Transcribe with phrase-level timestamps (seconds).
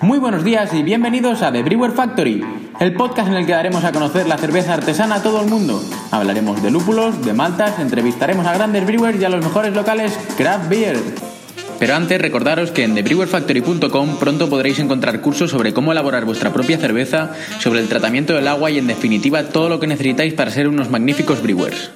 [0.00, 2.44] Muy buenos días y bienvenidos a The Brewer Factory,
[2.78, 5.82] el podcast en el que daremos a conocer la cerveza artesana a todo el mundo.
[6.12, 10.68] Hablaremos de lúpulos, de maltas, entrevistaremos a grandes brewers y a los mejores locales craft
[10.68, 10.98] beer.
[11.80, 16.78] Pero antes recordaros que en thebrewerfactory.com pronto podréis encontrar cursos sobre cómo elaborar vuestra propia
[16.78, 20.68] cerveza, sobre el tratamiento del agua y en definitiva todo lo que necesitáis para ser
[20.68, 21.90] unos magníficos brewers.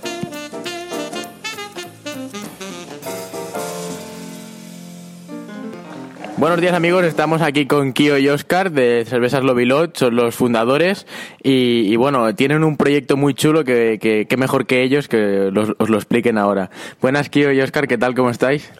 [6.43, 11.07] Buenos días amigos, estamos aquí con Kio y Oscar de Cervezas Lobilot, son los fundadores
[11.41, 15.51] y, y bueno, tienen un proyecto muy chulo que, que, que mejor que ellos que
[15.53, 16.69] los- os lo expliquen ahora.
[17.01, 18.17] Buenas Kio y Oscar, ¿qué tal?
[18.17, 18.73] ¿Cómo estáis?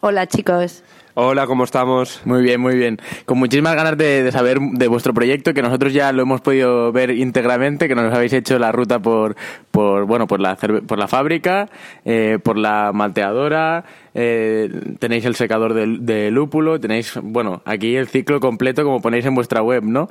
[0.00, 0.82] Hola chicos.
[1.18, 2.20] Hola, ¿cómo estamos?
[2.26, 2.98] Muy bien, muy bien.
[3.24, 6.92] Con muchísimas ganas de, de saber de vuestro proyecto, que nosotros ya lo hemos podido
[6.92, 9.34] ver íntegramente, que nos habéis hecho la ruta por,
[9.70, 11.70] por bueno, por la, cerve- por la fábrica,
[12.04, 13.84] eh, por la malteadora,
[14.16, 14.68] eh,
[14.98, 19.62] tenéis el secador de, lúpulo, tenéis, bueno, aquí el ciclo completo como ponéis en vuestra
[19.62, 20.08] web, ¿no?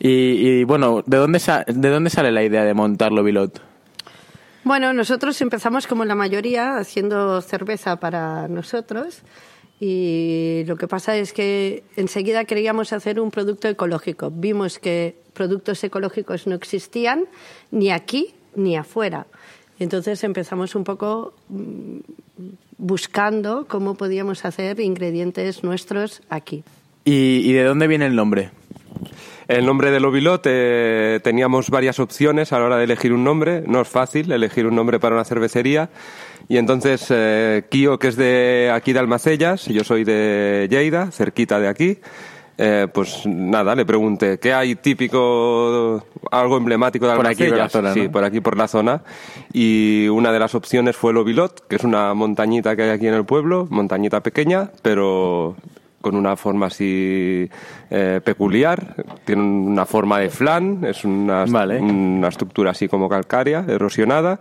[0.00, 0.08] Y,
[0.60, 3.60] y, bueno, ¿de dónde, sa- ¿de dónde sale la idea de montarlo, Bilot?
[4.64, 9.22] Bueno, nosotros empezamos como la mayoría haciendo cerveza para nosotros
[9.80, 14.30] y lo que pasa es que enseguida queríamos hacer un producto ecológico.
[14.30, 17.24] Vimos que productos ecológicos no existían
[17.70, 19.26] ni aquí ni afuera.
[19.78, 21.98] Entonces empezamos un poco mm,
[22.78, 26.64] buscando cómo podíamos hacer ingredientes nuestros aquí.
[27.04, 28.50] ¿Y, y de dónde viene el nombre?
[29.48, 33.62] El nombre de Lobilot, eh, teníamos varias opciones a la hora de elegir un nombre.
[33.66, 35.88] No es fácil elegir un nombre para una cervecería.
[36.48, 41.10] Y entonces, eh, Kio, que es de aquí de Almacellas, y yo soy de Lleida,
[41.12, 41.98] cerquita de aquí,
[42.60, 47.68] eh, pues nada, le pregunté, ¿qué hay típico, algo emblemático de Por aquí, por la
[47.68, 48.10] zona, Sí, ¿no?
[48.10, 49.02] por aquí, por la zona.
[49.52, 53.14] Y una de las opciones fue Lobilot, que es una montañita que hay aquí en
[53.14, 55.54] el pueblo, montañita pequeña, pero
[56.00, 57.48] con una forma así
[57.90, 59.04] eh, peculiar.
[59.24, 61.80] Tiene una forma de flan, es una, Vale.
[61.80, 64.40] una estructura así como calcárea, erosionada.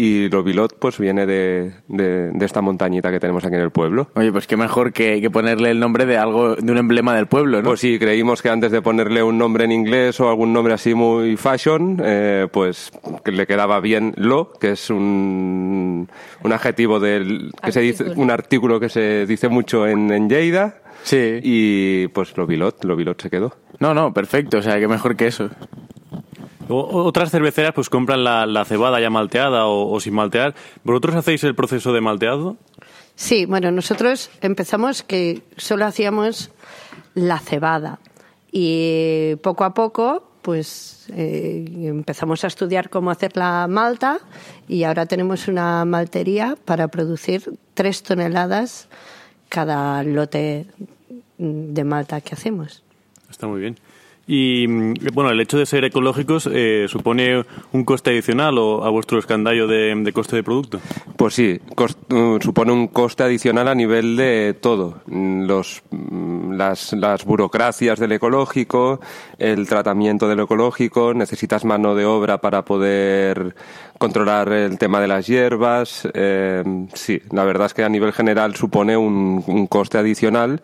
[0.00, 4.10] Y Lobilot pues viene de, de, de esta montañita que tenemos aquí en el pueblo.
[4.14, 7.26] Oye, pues qué mejor que, que ponerle el nombre de algo, de un emblema del
[7.26, 7.70] pueblo, ¿no?
[7.70, 10.94] Pues sí, creímos que antes de ponerle un nombre en inglés o algún nombre así
[10.94, 12.92] muy fashion, eh, pues
[13.24, 16.08] que le quedaba bien lo, que es un,
[16.44, 20.76] un adjetivo del que se dice, un artículo que se dice mucho en, en Lleida.
[21.02, 21.40] Sí.
[21.42, 23.56] Y pues Lobilot, Lobilot se quedó.
[23.80, 25.50] No, no, perfecto, o sea, qué mejor que eso.
[26.68, 30.54] O- Otras cerveceras pues compran la, la cebada ya malteada o, o sin maltear.
[30.84, 32.56] ¿Vosotros hacéis el proceso de malteado?
[33.14, 36.50] Sí, bueno, nosotros empezamos que solo hacíamos
[37.14, 37.98] la cebada
[38.52, 44.18] y poco a poco pues eh, empezamos a estudiar cómo hacer la malta
[44.68, 47.42] y ahora tenemos una maltería para producir
[47.74, 48.88] tres toneladas
[49.48, 50.66] cada lote
[51.38, 52.82] mm, de malta que hacemos.
[53.28, 53.76] Está muy bien.
[54.30, 58.90] Y mm, bueno, el hecho de ser ecológicos eh, supone un coste adicional o a
[58.90, 60.80] vuestro escandallo de, coste de producto.
[61.16, 61.58] Pues sí,
[62.10, 65.00] uh, supone un coste adicional a nivel de todo.
[65.06, 69.00] Mm, Los, mm, las, las burocracias del ecológico,
[69.38, 73.54] el tratamiento del ecológico, necesitas mano de obra para poder
[73.96, 76.06] controlar el tema de las hierbas.
[76.12, 80.60] eh, sí, la verdad es que a nivel general supone un coste adicional,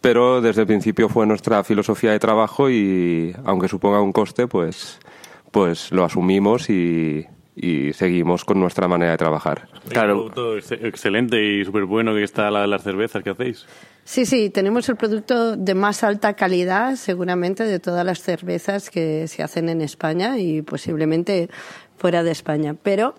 [0.00, 4.98] pero desde el principio fue nuestra filosofía de trabajo y aunque suponga un coste, pues,
[5.50, 9.68] pues lo asumimos y, y seguimos con nuestra manera de trabajar.
[9.88, 10.14] Claro.
[10.24, 13.66] Un producto ex- excelente y súper bueno que está la de las cervezas que hacéis.
[14.04, 19.26] Sí, sí, tenemos el producto de más alta calidad, seguramente, de todas las cervezas que
[19.26, 21.48] se hacen en España y posiblemente
[21.96, 22.76] fuera de España.
[22.80, 23.16] Pero,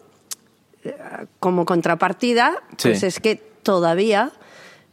[0.85, 0.95] eh,
[1.41, 2.89] como contrapartida, Sí.
[2.89, 4.31] pues es que todavía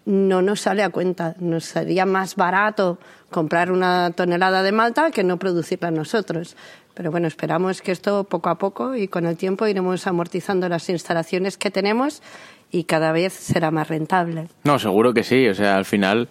[0.07, 1.35] no nos sale a cuenta.
[1.41, 2.99] Nos sería más barato
[3.31, 6.57] comprar una tonelada de malta que no producirla nosotros.
[6.95, 10.89] Pero bueno, esperamos que esto poco a poco y con el tiempo iremos amortizando las
[10.89, 12.23] instalaciones que tenemos
[12.71, 14.49] y cada vez será más rentable.
[14.65, 15.49] No, seguro que sí.
[15.49, 16.29] O sea, al final.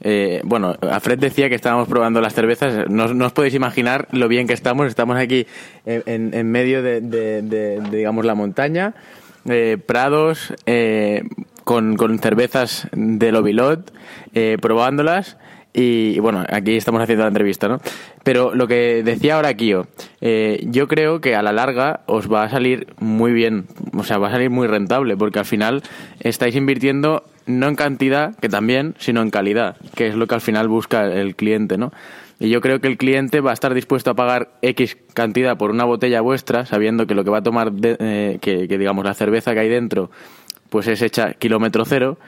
[0.00, 2.88] eh, bueno, Alfred decía que estábamos probando las cervezas.
[2.88, 4.86] No, no os podéis imaginar lo bien que estamos.
[4.88, 5.46] Estamos aquí
[5.86, 8.94] en, en- medio de, digamos, la montaña,
[9.48, 11.22] eh, prados, eh,
[11.70, 13.92] con, cervezas de Lobilot,
[14.34, 15.36] eh, probándolas.
[15.72, 17.78] Y, bueno, aquí estamos haciendo la entrevista, ¿no?
[18.24, 19.86] Pero lo que decía ahora Kio,
[20.20, 24.18] eh, yo creo que a la larga os va a salir muy bien, o sea,
[24.18, 25.84] va a salir muy rentable, porque al final
[26.18, 30.40] estáis invirtiendo no en cantidad, que también, sino en calidad, que es lo que al
[30.40, 31.92] final busca el cliente, ¿no?
[32.40, 35.70] Y yo creo que el cliente va a estar dispuesto a pagar X cantidad por
[35.70, 39.14] una botella vuestra, sabiendo que lo que va a tomar, de- eh, que digamos la
[39.14, 40.10] cerveza que hay dentro,
[40.70, 42.18] pues es hecha kilómetro cero,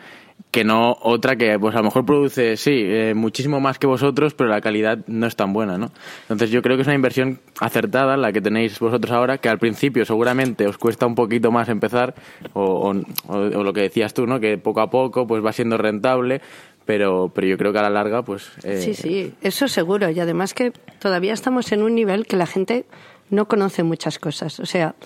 [0.50, 4.34] que no otra que pues a lo mejor produce, sí, eh, muchísimo más que vosotros,
[4.34, 5.90] pero la calidad no es tan buena, ¿no?
[6.22, 9.58] Entonces yo creo que es una inversión acertada la que tenéis vosotros ahora, que al
[9.58, 12.14] principio seguramente os cuesta un poquito más empezar,
[12.52, 14.40] o, lo que decías tú, ¿no?
[14.40, 16.42] Que poco a poco pues va siendo rentable,
[16.84, 18.50] pero, pero yo creo que a la larga pues...
[18.64, 20.10] eh, Sí, sí, eso seguro.
[20.10, 22.84] Y además que todavía estamos en un nivel que la gente
[23.30, 24.60] no conoce muchas cosas.
[24.60, 24.96] O sea,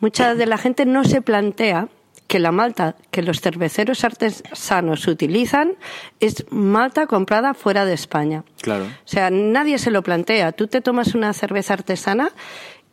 [0.00, 1.88] mucha de la gente no se plantea
[2.30, 5.72] que la malta que los cerveceros artesanos utilizan
[6.20, 8.44] es malta comprada fuera de España.
[8.62, 8.84] Claro.
[8.84, 10.52] O sea, nadie se lo plantea.
[10.52, 12.30] Tú te tomas una cerveza artesana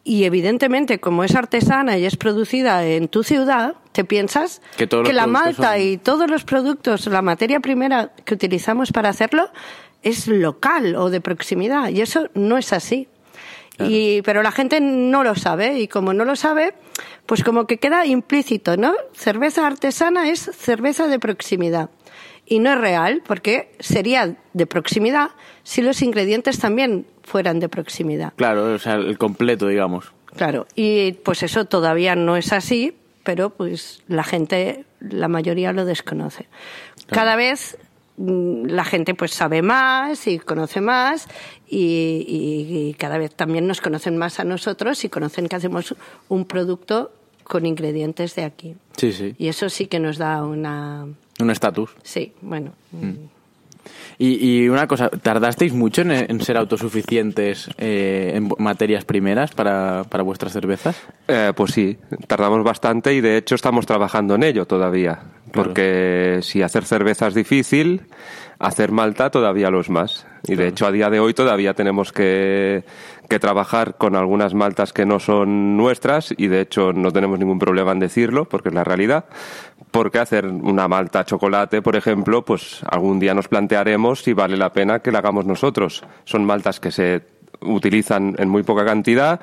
[0.03, 5.27] y evidentemente como es artesana y es producida en tu ciudad, te piensas Que la
[5.27, 9.51] malta son- y todos los productos, la materia primera que utilizamos para hacerlo
[10.01, 13.07] es local o de proximidad y eso no es así.
[13.79, 16.73] Y, pero la gente no lo sabe y como no lo sabe,
[17.25, 18.93] pues como que queda implícito, ¿no?
[19.13, 21.89] Cerveza artesana es cerveza de proximidad.
[22.45, 25.31] Y no es real porque sería de proximidad
[25.63, 28.33] si los ingredientes también fueran de proximidad.
[28.37, 30.13] Claro, o sea, el completo, digamos.
[30.35, 35.83] Claro, y pues eso todavía no es así, pero pues la gente, la mayoría lo
[35.83, 36.47] desconoce.
[37.07, 37.77] Cada vez
[38.17, 41.27] la gente pues sabe más y conoce más
[41.67, 45.95] y, y- y cada vez también nos conocen más a nosotros y conocen que hacemos
[46.27, 47.11] un producto
[47.43, 48.75] con ingredientes de aquí.
[48.97, 49.35] Sí, sí.
[49.37, 51.05] Y eso sí que nos da una...
[51.39, 51.91] Un estatus.
[52.03, 52.73] Sí, bueno.
[54.19, 60.05] Y, y una cosa, ¿tardasteis mucho en, en ser autosuficientes eh, en materias primeras para,
[60.09, 60.99] para vuestras cervezas?
[61.27, 65.19] Eh, pues sí, tardamos bastante y de hecho estamos trabajando en ello todavía.
[65.53, 68.01] Porque si hacer cerveza es difícil,
[68.59, 70.25] hacer malta todavía lo es más.
[70.47, 72.83] Y de hecho a día de hoy todavía tenemos que,
[73.29, 77.59] que trabajar con algunas maltas que no son nuestras y de hecho no tenemos ningún
[77.59, 79.25] problema en decirlo porque es la realidad.
[79.97, 84.71] Porque hacer una malta chocolate, por ejemplo, pues algún día nos plantearemos si vale la
[84.71, 86.03] pena que la hagamos nosotros.
[86.23, 87.23] Son maltas que se
[87.61, 89.39] utilizan en muy poca cantidad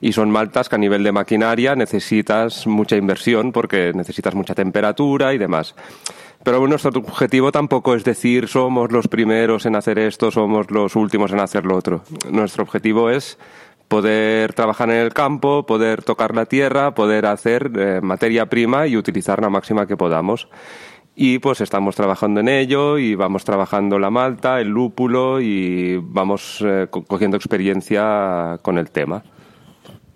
[0.00, 5.34] y son maltas que a nivel de maquinaria necesitas mucha inversión porque necesitas mucha temperatura
[5.34, 5.74] y demás.
[6.42, 11.32] Pero nuestro objetivo tampoco es decir somos los primeros en hacer esto, somos los últimos
[11.32, 12.00] en hacer lo otro.
[12.30, 13.36] Nuestro objetivo es
[13.88, 18.96] poder trabajar en el campo, poder tocar la tierra, poder hacer eh, materia prima y
[18.96, 20.48] utilizar la máxima que podamos.
[21.16, 26.62] Y pues estamos trabajando en ello y vamos trabajando la malta, el lúpulo y vamos
[26.64, 29.24] eh, co- cogiendo experiencia con el tema.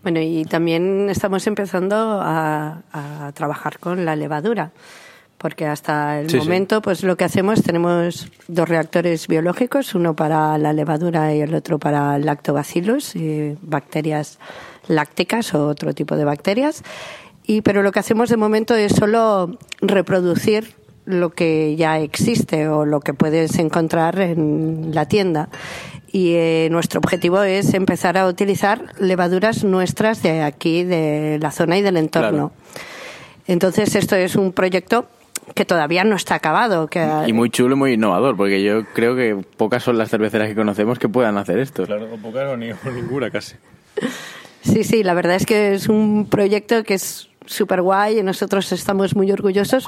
[0.02, 4.72] Bueno, y también estamos empezando a, a trabajar con la levadura,
[5.42, 6.44] porque hasta el Sí, sí.
[6.44, 11.52] momento, pues lo que hacemos, tenemos dos reactores biológicos, uno para la levadura y el
[11.54, 14.38] otro para lactobacillus, y bacterias
[14.86, 16.84] lácticas o otro tipo de bacterias.
[17.44, 20.74] Y, pero lo que hacemos de momento es solo reproducir
[21.06, 25.48] lo que ya existe o lo que puedes encontrar en la tienda.
[26.12, 31.78] Y eh, nuestro objetivo es empezar a utilizar levaduras nuestras de aquí, de la zona
[31.78, 32.52] y del entorno.
[33.48, 35.06] Entonces, esto es un proyecto
[35.54, 36.86] que todavía no está acabado.
[36.88, 40.48] Que, Y muy chulo y muy innovador, porque yo creo que pocas son las cerveceras
[40.48, 41.84] que conocemos que puedan hacer esto.
[41.86, 43.56] Claro, pocas o, ni- o ninguna casi.
[44.62, 48.70] Sí, sí, la verdad es que es un proyecto que es súper guay y nosotros
[48.72, 49.86] estamos muy orgullosos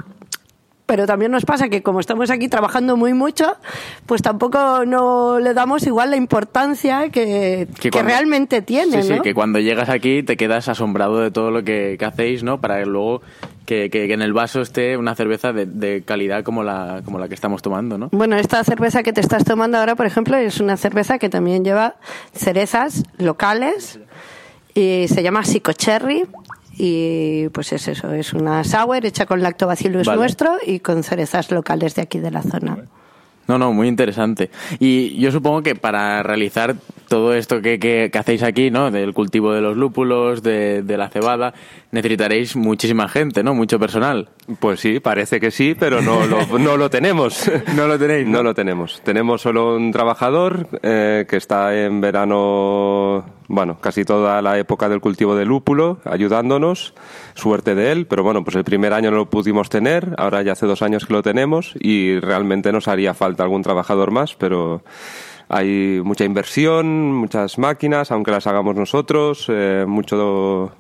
[0.87, 3.57] pero también nos pasa que como estamos aquí trabajando muy mucho,
[4.05, 9.15] pues tampoco no le damos igual la importancia que, Que que cuando- realmente tiene, Sí,
[9.15, 12.61] sí, que cuando llegas aquí te quedas asombrado de todo lo que, que hacéis, ¿no?
[12.61, 13.23] Para luego
[13.67, 17.19] que, que- que en el vaso esté una cerveza de, de calidad como la, como
[17.19, 18.09] la que estamos tomando, ¿no?
[18.13, 21.65] Bueno, esta cerveza que te estás tomando ahora, por ejemplo, es una cerveza que también
[21.65, 21.97] lleva
[22.35, 23.99] cerezas locales
[24.75, 26.27] y se llama Cherry
[26.77, 30.19] y pues es eso, es una sour hecha con lactobacillus Vale.
[30.19, 32.79] nuestro y con cerezas locales de aquí de la zona.
[33.47, 34.51] No, no, muy interesante.
[34.79, 36.77] Y yo supongo que para realizar
[37.09, 38.91] todo esto que, que- que hacéis aquí, ¿no?
[38.91, 41.53] Del cultivo de los lúpulos, de, de la cebada,
[41.93, 43.55] necesitaréis muchísima gente, ¿no?
[43.55, 44.31] Mucho personal.
[44.61, 47.51] Pues sí, parece que sí, pero no lo, no lo tenemos.
[47.77, 48.39] No lo tenéis, ¿no?
[48.39, 49.01] No lo tenemos.
[49.05, 55.01] Tenemos solo un trabajador eh, que está en verano, bueno, casi toda la época del
[55.01, 56.95] cultivo de lúpulo, ayudándonos.
[57.35, 60.53] Suerte de él, pero bueno, pues el primer año no lo pudimos tener, ahora ya
[60.53, 64.83] hace dos años que lo tenemos y realmente nos haría falta algún trabajador más, pero
[65.49, 70.73] hay mucha inversión, muchas máquinas, aunque las hagamos nosotros, eh, mucho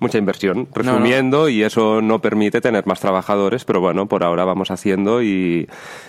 [0.00, 0.70] mucha inversión, No, no.
[0.74, 5.68] resumiendo, y eso no permite tener más trabajadores, pero bueno, por ahora vamos haciendo y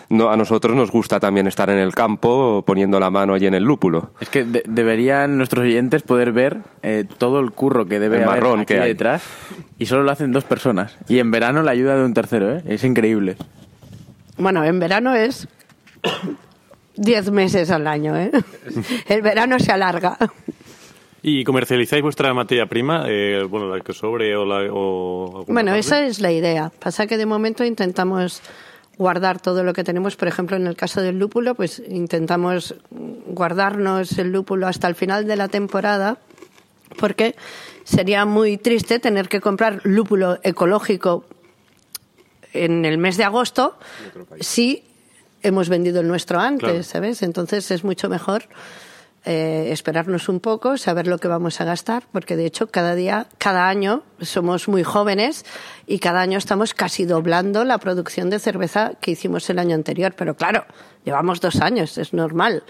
[0.09, 3.53] no, a nosotros nos gusta también estar en el campo poniendo la mano allí en
[3.53, 4.11] el lúpulo.
[4.19, 8.23] Es que de- deberían nuestros oyentes poder ver eh, todo el curro que debe El
[8.23, 8.89] haber marrón aquí que hay.
[8.89, 9.23] detrás
[9.77, 10.97] y solo lo hacen dos personas.
[11.07, 12.63] Y en verano la ayuda de un tercero, ¿eh?
[12.67, 13.37] Es increíble.
[14.37, 15.47] Bueno, en verano es
[16.95, 18.31] 10 meses al año, ¿eh?
[19.07, 20.17] El verano se alarga.
[21.23, 23.05] ¿Y comercializáis vuestra materia prima?
[23.07, 24.67] Eh, bueno, la que sobre o la...
[24.71, 25.79] O Bueno, parte?
[25.79, 26.71] esa es la idea.
[26.79, 28.41] Pasa que de momento intentamos
[28.97, 30.15] guardar todo lo que tenemos.
[30.15, 35.27] Por ejemplo, en el caso del lúpulo, pues intentamos guardarnos el lúpulo hasta el final
[35.27, 36.17] de la temporada,
[36.99, 37.35] porque
[37.83, 41.25] sería muy triste tener que comprar lúpulo ecológico
[42.53, 43.77] en el mes de agosto
[44.39, 44.83] si
[45.43, 46.83] hemos vendido el nuestro antes, Claro.
[46.83, 47.21] ¿sabes?
[47.23, 48.43] Entonces es mucho mejor
[49.23, 53.27] eh, esperarnos un poco, saber lo que vamos a gastar, porque de hecho cada día,
[53.37, 55.45] cada año somos muy jóvenes
[55.85, 60.13] y cada año estamos casi doblando la producción de cerveza que hicimos el año anterior.
[60.17, 60.65] Pero claro,
[61.05, 62.63] llevamos dos años, es normal.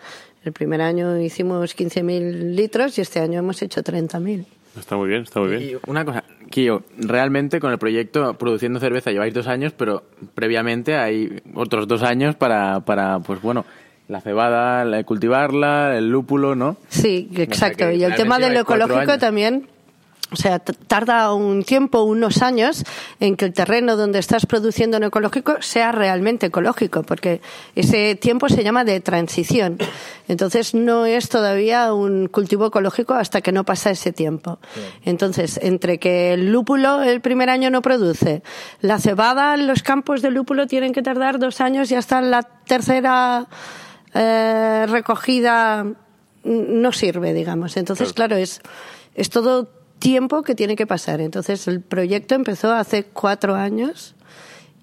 [0.44, 4.46] El primer año hicimos 15.000 litros y este año hemos hecho 30.000.
[4.78, 5.62] Está muy bien, está muy bien.
[5.62, 10.04] Y una cosa, Kio, realmente con el proyecto produciendo cerveza lleváis dos años, pero
[10.34, 13.66] previamente hay otros dos años para, para pues bueno,
[14.12, 16.76] la cebada, la- cultivarla, el lúpulo, ¿no?
[16.90, 17.90] Sí, exacto.
[17.90, 19.70] y el tema de lo ecológico también,
[20.34, 22.84] o sea, tarda un tiempo, unos años,
[23.20, 27.42] en que el terreno donde estás produciendo en ecológico sea realmente ecológico, porque
[27.76, 29.78] ese tiempo se llama de transición.
[30.30, 34.60] Entonces no es todavía un cultivo ecológico hasta que no pasa ese tiempo.
[35.04, 38.42] Entonces, entre que el lúpulo el primer año no produce,
[38.80, 43.48] la cebada, los campos de lúpulo tienen que tardar dos años y hasta la tercera
[44.14, 45.86] eh, recogida
[46.44, 47.78] no sirve, digamos.
[47.78, 48.62] Entonces, claro, es,
[49.16, 51.22] es todo tiempo que tiene que pasar.
[51.22, 54.16] Entonces, el proyecto empezó hace cuatro años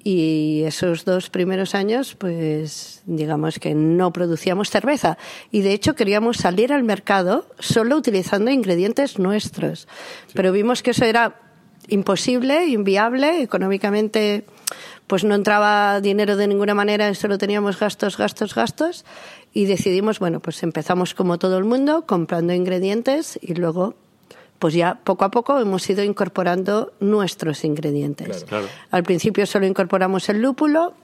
[0.04, 5.18] y esos dos primeros años, pues digamos que no producíamos cerveza.
[5.50, 9.88] Y de hecho queríamos salir al mercado solo utilizando ingredientes nuestros.
[10.32, 11.40] Pero vimos que eso era
[11.88, 14.44] imposible, inviable, económicamente
[15.08, 19.04] pues no entraba dinero de ninguna manera, solo teníamos gastos, gastos, gastos
[19.52, 23.94] y decidimos, bueno, pues empezamos como todo el mundo comprando ingredientes y luego
[24.58, 28.44] pues ya poco a poco hemos ido incorporando nuestros ingredientes.
[28.44, 28.66] Claro.
[28.90, 30.94] Al principio solo incorporamos el lúpulo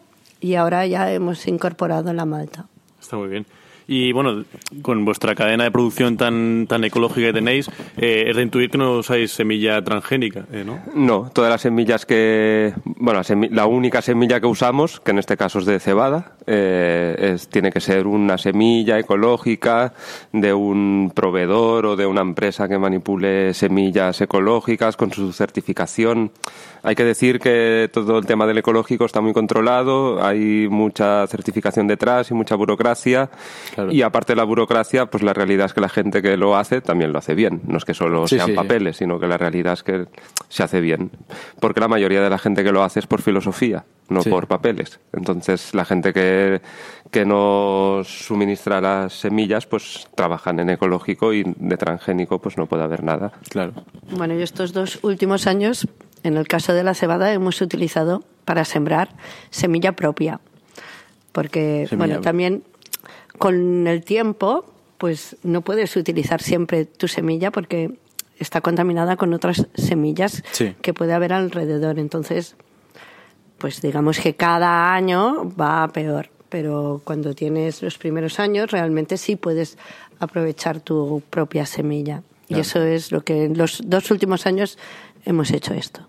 [0.40, 2.66] y ahora ya hemos incorporado la malta.
[3.00, 3.46] Está muy bien.
[3.86, 4.44] Y bueno,
[4.82, 8.78] con vuestra cadena de producción tan, tan ecológica que tenéis, eh, es de intuir que
[8.78, 10.78] no usáis semilla transgénica, eh, ¿no?
[10.94, 12.72] No, todas las semillas que.
[12.84, 17.48] Bueno, la, única semilla que usamos, que en este caso es de cebada, eh, es-
[17.48, 19.92] tiene que ser una semilla ecológica
[20.32, 26.30] de un proveedor o de una empresa que manipule semillas ecológicas con su certificación.
[26.82, 31.86] Hay que decir que todo el tema del ecológico está muy controlado, hay mucha certificación
[31.86, 33.30] detrás y mucha burocracia.
[33.75, 33.90] Claro.
[33.93, 36.81] Y aparte de la burocracia, pues la realidad es que la gente que lo hace
[36.81, 37.61] también lo hace bien.
[37.66, 38.57] No es que solo Sí, sean sí, sí.
[38.57, 40.07] papeles, sino que la realidad es que
[40.49, 41.11] se hace bien.
[41.59, 44.31] Porque la mayoría de la gente que lo hace es por filosofía, no Sí.
[44.31, 45.00] por papeles.
[45.12, 46.61] Entonces, la gente que,
[47.11, 52.85] que nos suministra las semillas, pues trabajan en ecológico y de transgénico, pues no puede
[52.85, 53.33] haber nada.
[53.50, 53.73] Claro.
[54.16, 55.88] Bueno, y estos dos últimos años,
[56.23, 59.09] en el caso de la cebada, hemos utilizado para sembrar
[59.50, 60.38] semilla propia.
[61.33, 62.62] Porque, Semilla bueno, también
[63.38, 64.64] con el tiempo,
[64.98, 67.92] pues no puedes utilizar siempre tu semilla porque
[68.38, 70.74] está contaminada con otras semillas Sí.
[70.82, 71.98] que puede haber alrededor.
[71.98, 72.56] Entonces,
[73.58, 76.30] pues digamos que cada año va peor.
[76.48, 79.76] Pero cuando tienes los primeros años, realmente sí puedes
[80.20, 82.22] aprovechar tu propia semilla.
[82.48, 84.78] Y eso es lo que en los dos últimos años
[85.24, 86.06] hemos hecho esto.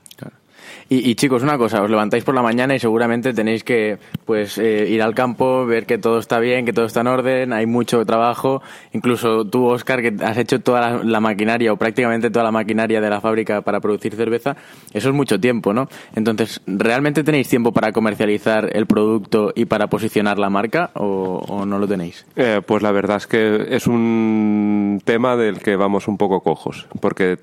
[0.88, 4.88] Y, chicos, una cosa, os levantáis por la mañana y seguramente tenéis que pues eh,
[4.88, 8.06] ir al campo, ver que todo está bien, que todo está en orden, hay mucho
[8.06, 8.62] trabajo.
[8.94, 13.10] Incluso tú, Oscar, que has hecho toda la, maquinaria o prácticamente toda la maquinaria de
[13.10, 14.56] la fábrica para producir cerveza,
[14.94, 15.90] eso es mucho tiempo, ¿no?
[16.16, 21.66] Entonces, ¿realmente tenéis tiempo para comercializar el producto y para posicionar la marca o, o
[21.66, 22.28] no lo tenéis?
[22.36, 26.88] Eh, pues la verdad es que es un tema del que vamos un poco cojos,
[27.02, 27.40] porque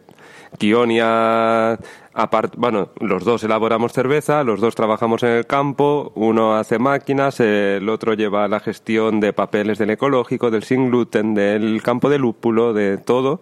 [0.58, 1.78] Kionia
[2.14, 7.40] Aparte, bueno, los dos elaboramos cerveza, los dos trabajamos en el campo, uno hace máquinas,
[7.40, 12.18] el otro lleva la gestión de papeles del ecológico, del sin gluten, del campo de
[12.18, 13.40] lúpulo, de todo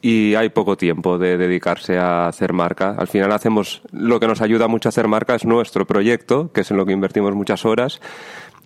[0.00, 2.94] y hay poco tiempo de dedicarse a hacer marca.
[2.98, 6.60] Al final hacemos lo que nos ayuda mucho a hacer marca es nuestro proyecto, que
[6.60, 8.02] es en lo que invertimos muchas horas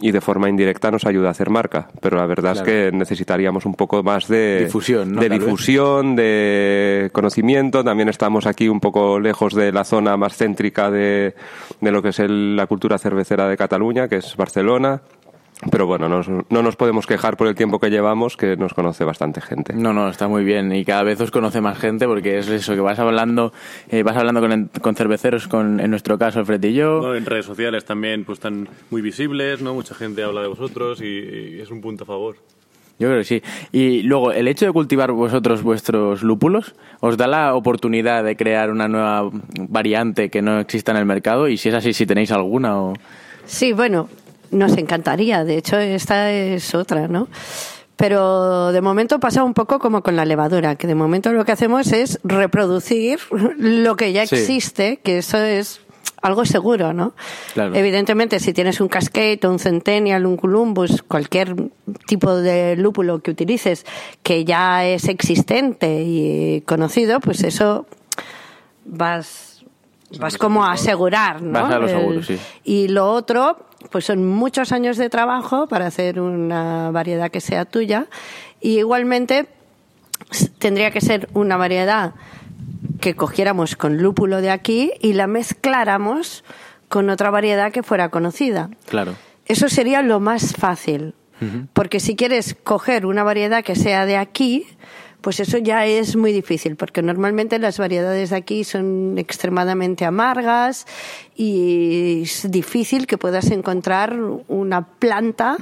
[0.00, 1.88] y de forma indirecta nos ayuda a hacer marca.
[2.00, 7.82] Pero la verdad es que necesitaríamos un poco más de difusión, de difusión, de conocimiento.
[7.82, 11.34] También estamos aquí un poco lejos de la zona más céntrica de,
[11.80, 15.00] de lo que es la cultura cervecera de Cataluña, que es Barcelona.
[15.70, 19.40] Pero bueno, no nos podemos quejar por el tiempo que llevamos, que nos conoce bastante
[19.40, 19.74] gente.
[19.74, 22.74] No, no, está muy bien y cada vez os conoce más gente porque es eso,
[22.74, 23.52] que vas hablando
[23.90, 24.40] eh, vas hablando
[24.80, 27.14] con, cerveceros, con, en nuestro caso Fred y yo.
[27.14, 29.74] en redes sociales también pues están muy visibles, ¿no?
[29.74, 32.36] Mucha gente habla de vosotros y, es un punto a favor.
[33.00, 33.42] Yo creo que sí.
[33.72, 38.70] Y luego, el hecho de cultivar vosotros vuestros lúpulos os da la oportunidad de crear
[38.70, 39.30] una nueva
[39.68, 42.94] variante que no exista en el mercado y si es así, si tenéis alguna o...
[43.44, 44.08] Sí, bueno,
[44.50, 45.44] nos encantaría.
[45.44, 47.28] De hecho, esta es otra, ¿no?
[47.96, 51.52] Pero de momento pasa un poco como con la levadura, que de momento lo que
[51.52, 53.18] hacemos es reproducir
[53.58, 55.80] lo que ya existe, que eso es
[56.22, 57.14] algo seguro, ¿no?
[57.56, 61.54] Evidentemente, si tienes un cascade, un centennial, un columbus, cualquier
[62.06, 63.84] tipo de lúpulo que utilices
[64.22, 67.86] que ya es existente y conocido, pues eso
[68.84, 69.64] vas
[70.18, 71.62] vas como a asegurar, ¿no?
[71.62, 72.38] Vas a lo seguro, sí.
[72.64, 77.64] Y lo otro, pues son muchos años de trabajo para hacer una variedad que sea
[77.64, 78.06] tuya
[78.60, 79.46] y igualmente
[80.58, 82.14] tendría que ser una variedad
[83.00, 86.44] que cogiéramos con lúpulo de aquí y la mezcláramos
[86.88, 88.70] con otra variedad que fuera conocida.
[88.86, 89.14] Claro.
[89.46, 91.14] Eso sería lo más fácil,
[91.72, 94.66] porque si quieres coger una variedad que sea de aquí,
[95.20, 100.86] pues eso ya es muy difícil, porque normalmente las variedades de aquí son extremadamente amargas
[101.36, 104.16] y es difícil que puedas encontrar
[104.48, 105.56] una planta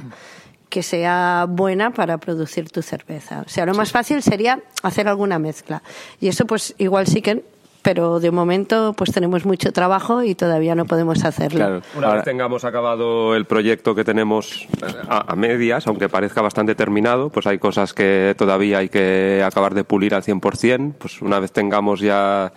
[0.69, 3.43] que sea buena para producir tu cerveza.
[3.45, 5.81] O sea, lo más fácil sería hacer alguna mezcla.
[6.19, 7.43] Y eso pues igual sí que
[7.87, 11.79] pero de momento pues tenemos mucho trabajo y todavía no podemos hacerlo.
[11.95, 17.29] Una vez tengamos acabado el proyecto que tenemos eh, a, medias, aunque parezca bastante terminado,
[17.29, 21.53] pues hay cosas que todavía hay que acabar de pulir al 100%, pues una vez
[21.53, 22.51] tengamos ya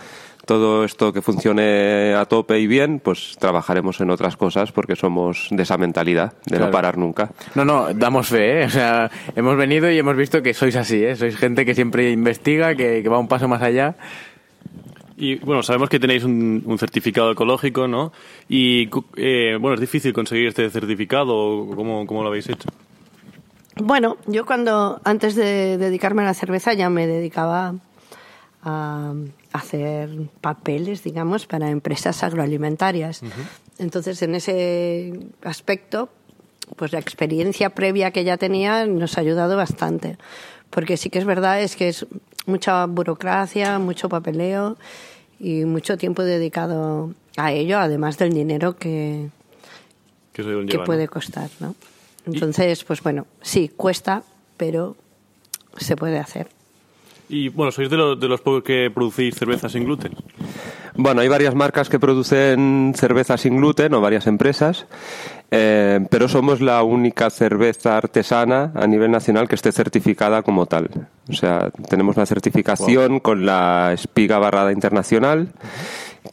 [0.46, 5.46] todo esto que funcione a tope y bien, pues trabajaremos en otras cosas porque somos
[5.52, 7.30] de esa mentalidad, de no parar nunca.
[7.54, 8.64] No, no, damos fe, ¿eh?
[8.64, 11.14] O sea, hemos venido y hemos visto que sois así, ¿eh?
[11.14, 13.94] Sois gente que siempre investiga, que va un paso más allá
[15.20, 18.12] y bueno, sabemos que tenéis un, certificado ecológico, ¿no?
[18.48, 21.66] Y eh, bueno, es difícil conseguir este certificado.
[21.76, 22.68] ¿Cómo, ¿Cómo lo habéis hecho?
[23.76, 27.74] Bueno, yo cuando antes de dedicarme a la cerveza ya me dedicaba
[28.62, 29.14] a
[29.52, 33.22] hacer papeles, digamos, para empresas agroalimentarias.
[33.78, 36.08] Entonces, en ese aspecto,
[36.76, 40.18] pues la experiencia previa que ya tenía nos ha ayudado bastante.
[40.70, 42.06] Porque sí que es verdad, es que es
[42.46, 44.76] mucha burocracia, mucho papeleo
[45.38, 49.28] y mucho tiempo dedicado a ello, además del dinero que,
[50.32, 51.74] que, puede costar, ¿no?
[52.26, 54.22] Entonces, pues bueno, sí, cuesta,
[54.56, 54.96] pero
[55.76, 56.48] se puede hacer.
[57.28, 60.12] Y bueno, ¿sois de, de los pocos que producís cerveza sin gluten?
[60.96, 64.86] Bueno, hay varias marcas que producen cerveza sin gluten o varias empresas,
[65.50, 70.88] eh, pero somos la única cerveza artesana a nivel nacional que esté certificada como tal.
[71.28, 75.48] O sea, tenemos la certificación con la espiga barrada internacional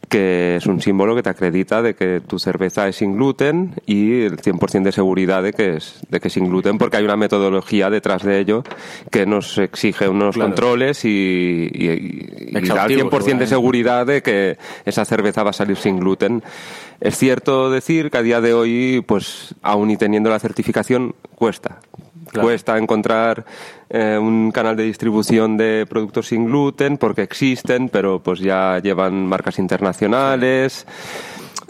[0.08, 4.22] que es un símbolo que te acredita de que tu cerveza es sin gluten y
[4.22, 7.16] el 100% de seguridad de que es de que es sin gluten porque hay una
[7.16, 8.64] metodología detrás de ello
[9.10, 15.04] que nos exige unos controles y, y, da el 100% de seguridad de que esa
[15.04, 16.42] cerveza va a salir sin gluten.
[17.00, 21.80] Es cierto decir que a día de hoy, pues aún y teniendo la certificación, cuesta.
[22.32, 23.44] Cuesta encontrar
[23.90, 29.26] eh, un canal de distribución de productos sin gluten porque existen, pero pues ya llevan
[29.26, 30.86] marcas internacionales.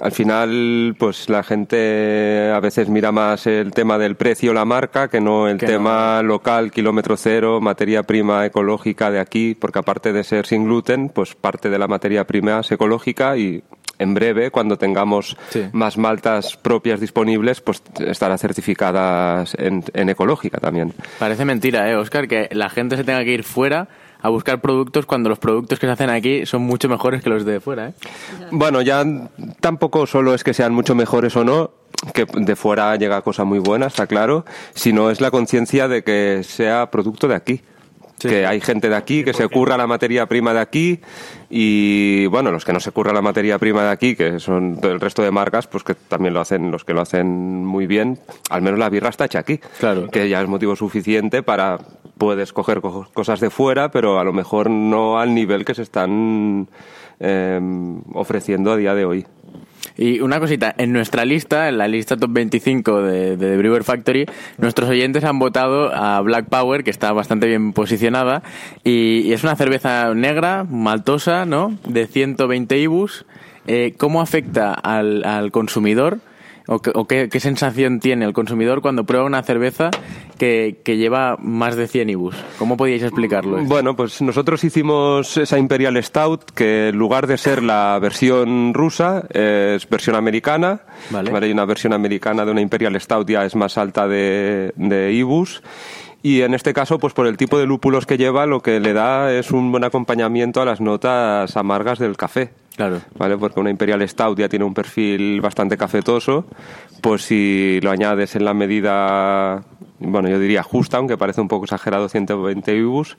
[0.00, 5.08] al final, pues la gente a veces mira más el tema del precio, la marca,
[5.08, 10.22] que no el tema local, kilómetro cero, materia prima ecológica de aquí, porque aparte de
[10.24, 13.62] ser sin gluten, pues parte de la materia prima es ecológica y
[13.98, 15.36] en breve, cuando tengamos
[15.72, 20.92] más maltas propias disponibles, pues estará certificadas en, en ecológica también.
[21.18, 22.28] Parece mentira, ¿eh, Oscar?
[22.28, 23.88] Que la gente se tenga que ir fuera
[24.20, 27.44] a buscar productos cuando los productos que se hacen aquí son mucho mejores que los
[27.44, 27.88] de fuera.
[27.88, 27.94] ¿eh?
[28.50, 29.04] Bueno, ya
[29.60, 31.70] tampoco solo es que sean mucho mejores o no,
[32.14, 36.42] que de fuera llega cosa muy buena, está claro, sino es la conciencia de que
[36.42, 37.60] sea producto de aquí.
[38.18, 41.00] Que hay gente de aquí que se curra la materia prima de aquí
[41.50, 45.00] y, bueno, los que no se curra la materia prima de aquí, que son el
[45.00, 48.18] resto de marcas, pues que también lo hacen, los que lo hacen muy bien,
[48.50, 49.60] al menos la birra está hecha aquí.
[49.78, 50.08] Claro.
[50.08, 51.78] Que ya es motivo suficiente para
[52.18, 56.68] puedes coger cosas de fuera, pero a lo mejor no al nivel que se están
[57.20, 59.26] em, ofreciendo a día de hoy.
[59.98, 64.26] Y una cosita, en nuestra lista, en la lista top 25 de, de Brewer Factory,
[64.56, 68.44] nuestros oyentes han votado a Black Power, que está bastante bien posicionada,
[68.84, 71.76] y, es una cerveza negra, maltosa, ¿no?
[71.84, 73.26] De 120 IBUs.
[73.66, 76.20] Eh, ¿Cómo afecta al, al consumidor?
[76.70, 79.90] ¿O, qué, sensación tiene el consumidor cuando prueba una cerveza
[80.36, 82.36] que, lleva más de 100 IBUs?
[82.58, 83.64] ¿Cómo podíais explicarlo?
[83.64, 89.24] Bueno, pues nosotros hicimos esa Imperial Stout que en lugar de ser la versión rusa
[89.30, 90.82] es versión americana.
[91.08, 91.32] Vale.
[91.34, 95.62] Hay una versión americana de una Imperial Stout ya es más alta de, de IBUs
[96.22, 98.92] y en este caso, pues por el tipo de lúpulos que lleva, lo que le
[98.92, 102.50] da es un buen acompañamiento a las notas amargas del café.
[102.78, 103.00] Claro.
[103.18, 103.36] ¿Vale?
[103.36, 106.46] Porque una Imperial Stout ya tiene un perfil bastante cafetoso,
[107.00, 109.64] pues si lo añades en la medida
[110.00, 113.16] bueno, yo diría justa, aunque parece un poco exagerado 120 IBUs,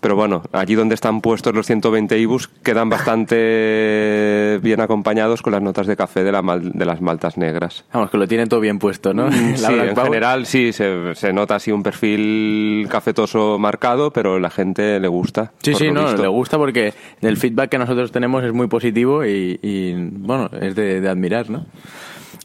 [0.00, 5.62] pero bueno, allí donde están puestos los 120 IBUs quedan bastante bien acompañados con las
[5.62, 7.84] notas de café de, la de las maltas negras.
[7.92, 9.28] Vamos, que lo tienen todo bien puesto, ¿no?
[9.28, 14.50] Mm, sí, en general sí, se, se, nota así un perfil cafetoso marcado, pero la
[14.50, 15.52] gente le gusta.
[15.62, 19.94] Sí, sí, no, le gusta porque el feedback que nosotros tenemos es muy positivo y,
[19.94, 21.66] bueno, es de, de admirar, ¿no?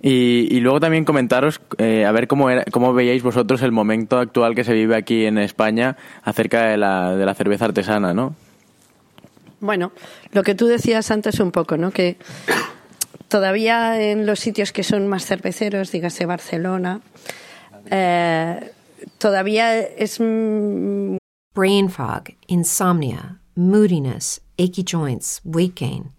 [0.02, 4.56] Y, luego también comentaros, eh, a ver cómo, era, cómo veíais vosotros el momento actual
[4.56, 8.34] que se vive aquí en España acerca de la, de la cerveza artesana, ¿no?
[9.60, 9.92] Bueno,
[10.32, 11.92] lo que tú decías antes un poco, ¿no?
[11.92, 12.16] Que
[13.28, 17.02] todavía en los sitios que son más cerveceros, dígase Barcelona,
[17.92, 18.72] eh,
[19.18, 20.20] todavía es...
[21.56, 26.19] Brain fog, insomnia, moodiness, achy joints, weight gain.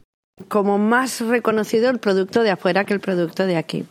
[0.47, 3.85] como más reconocido el producto de afuera que el producto de aquí.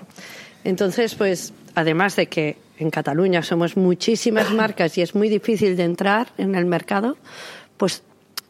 [0.64, 5.84] Entonces, pues, además de que en Cataluña somos muchísimas marcas y es muy difícil de
[5.84, 7.16] entrar en el mercado,
[7.76, 8.02] pues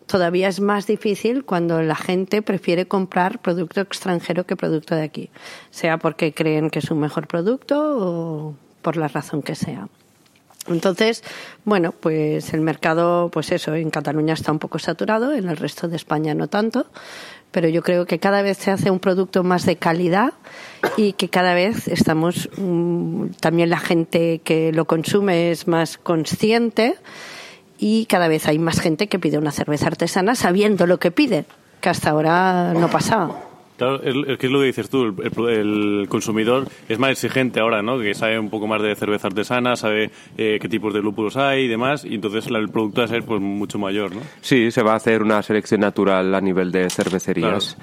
[0.06, 5.30] todavía es más difícil cuando la gente prefiere comprar producto extranjero que producto de aquí,
[5.70, 9.88] sea porque creen que es un mejor producto o por la razón que sea.
[10.66, 11.22] Entonces,
[11.64, 15.88] bueno, pues el mercado, pues eso, en Cataluña está un poco saturado, en el resto
[15.88, 16.86] de España no tanto,
[17.50, 20.32] pero yo creo que cada vez se hace un producto más de calidad
[20.96, 26.96] y que cada vez estamos, mm, también la gente que lo consume es más consciente
[27.78, 31.44] y cada vez hay más gente que pide una cerveza artesana sabiendo lo que pide,
[31.80, 33.49] que hasta ahora no pasaba.
[33.80, 37.98] Claro, es, que es lo que dices tú, el, consumidor es más exigente ahora, ¿no?
[37.98, 41.62] Que sabe un poco más de cerveza artesana, sabe eh, qué tipos de lúpulos hay
[41.62, 44.20] y demás, y entonces el producto va a ser pues mucho mayor, ¿no?
[44.42, 47.78] Sí, se va a hacer una selección natural a nivel de cervecerías.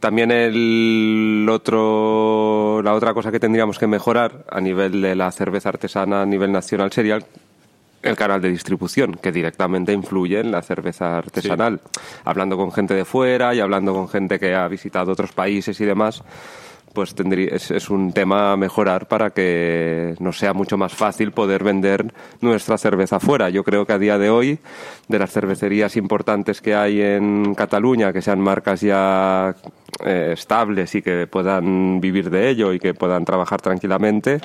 [0.00, 5.70] También el otro, la otra cosa que tendríamos que mejorar a nivel de la cerveza
[5.70, 7.20] artesana a nivel nacional sería
[8.02, 11.80] el canal de distribución, que directamente influye en la cerveza artesanal.
[12.24, 15.84] Hablando con gente de fuera y hablando con gente que ha visitado otros países y
[15.84, 16.22] demás,
[16.92, 21.32] pues tendría, es, es un tema a mejorar para que nos sea mucho más fácil
[21.32, 23.50] poder vender nuestra cerveza fuera.
[23.50, 24.58] Yo creo que a día de hoy,
[25.08, 29.54] de las cervecerías importantes que hay en Cataluña, que sean marcas ya
[30.04, 34.40] eh, estables y que puedan vivir de ello y que puedan trabajar tranquilamente,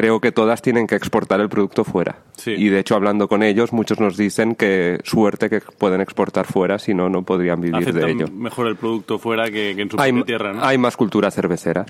[0.00, 2.20] creo que todas tienen que exportar el producto fuera.
[2.34, 2.52] Sí.
[2.52, 6.78] Y de hecho, hablando con ellos, muchos nos dicen que suerte que pueden exportar fuera,
[6.78, 8.26] si no, no podrían vivir de ello.
[8.28, 10.64] mejor el producto fuera que, que en su Hay, propia tierra, ¿no?
[10.64, 11.84] hay más cultura cervecera.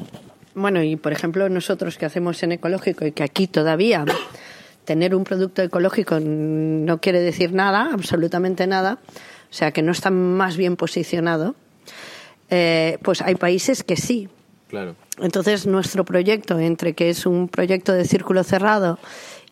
[0.56, 4.04] Bueno, y por ejemplo, nosotros que hacemos en ecológico y que aquí todavía
[4.84, 10.10] tener un producto ecológico no quiere decir nada, absolutamente nada, o sea que no está
[10.10, 11.54] más bien posicionado,
[12.48, 14.28] eh, pues hay países que sí.
[14.66, 14.96] Claro.
[15.22, 18.98] Entonces, nuestro proyecto, entre que es un proyecto de círculo cerrado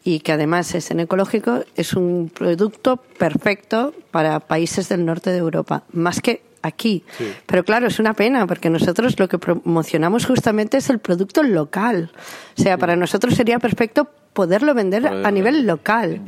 [0.05, 5.39] y que además es en ecológico, es un producto perfecto para países del norte de
[5.39, 7.05] Europa, más que aquí.
[7.47, 12.11] Pero claro, es una pena, porque nosotros lo que promocionamos justamente es el producto local.
[12.59, 16.23] O sea, para nosotros sería perfecto poderlo vender a nivel local.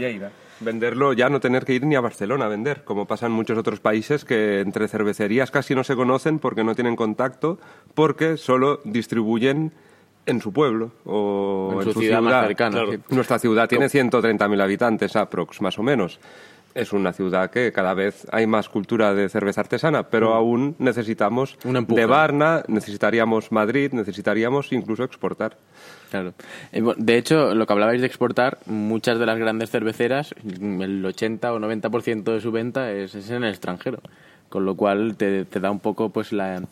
[0.61, 3.57] Venderlo, ya no tener que ir ni a Barcelona a vender, como pasa en muchos
[3.57, 7.59] otros países que entre cervecerías casi no se conocen porque no tienen contacto,
[7.94, 9.73] porque solo distribuyen
[10.27, 12.92] en su pueblo o En su ciudad más cercana, Claro.
[12.92, 12.99] sí.
[13.09, 16.20] Nuestra ciudad tiene 130.000 habitantes, aprox, más o menos.
[16.75, 21.59] Es una ciudad que cada vez hay más cultura de cerveza artesana, pero aún necesitamos
[21.64, 25.57] de Varna, necesitaríamos Madrid, necesitaríamos incluso exportar.
[26.11, 26.35] Claro.
[26.73, 31.53] Eh, De hecho, lo que hablabais de exportar, muchas de las grandes cerveceras, el 80
[31.53, 34.01] o 90% de su venta es, es en el extranjero.
[34.49, 36.62] Con lo cual te, da un poco pues la,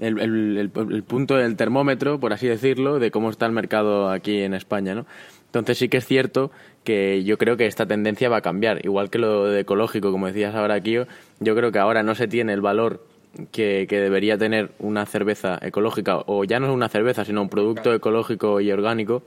[0.00, 4.54] el- el punto del termómetro, por así decirlo, de cómo está el mercado aquí en
[4.54, 5.06] España, ¿no?
[5.46, 6.50] Entonces sí que es cierto
[6.84, 8.84] que yo creo que esta tendencia va a cambiar.
[8.84, 11.06] Igual que lo de ecológico, como decías ahora, Kio,
[11.40, 13.04] yo creo que ahora no se tiene el valor
[13.52, 17.94] que, que debería tener una cerveza ecológica, o ya no una cerveza, sino un producto
[17.94, 19.22] ecológico y orgánico,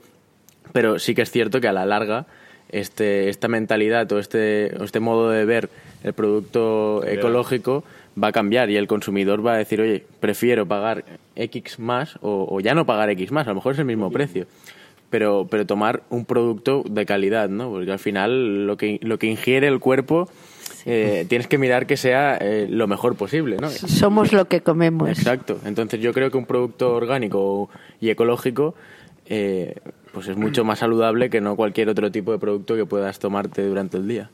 [0.72, 2.26] pero sí que es cierto que a la larga
[2.68, 5.68] este, esta mentalidad o este, este modo de ver
[6.02, 7.84] el producto ecológico
[8.20, 11.04] va a cambiar y el consumidor va a decir, oye, prefiero pagar
[11.36, 14.10] X más o, o ya no pagar X más, a lo mejor es el mismo
[14.10, 14.46] precio.
[15.10, 17.70] Pero, pero tomar un producto de calidad, ¿no?
[17.70, 20.30] Porque al final lo que, lo que ingiere el cuerpo
[20.86, 23.68] eh, tienes que mirar que sea eh, lo mejor posible, ¿no?
[23.70, 25.08] Somos lo que comemos.
[25.08, 25.58] Exacto.
[25.64, 27.68] Entonces yo creo que un producto orgánico
[28.00, 28.74] y ecológico
[29.26, 29.74] eh,
[30.12, 33.66] pues es mucho más saludable que no cualquier otro tipo de producto que puedas tomarte
[33.66, 34.30] durante el día.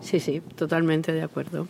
[0.00, 1.68] Sí, sí, totalmente de acuerdo.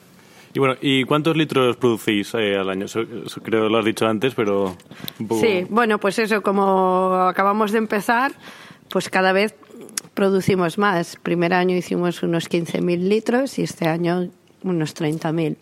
[0.54, 2.86] Y bueno, ¿y cuántos litros producís eh, al año?
[2.86, 4.76] Eso- eso creo que lo has dicho antes, pero
[5.18, 5.40] un poco...
[5.40, 8.32] Sí, bueno, pues eso, como acabamos de empezar,
[8.88, 9.54] pues cada vez
[10.20, 11.16] producimos más.
[11.16, 14.28] Primer año hicimos unos 15.000 litros y este año
[14.62, 15.56] unos 30.000.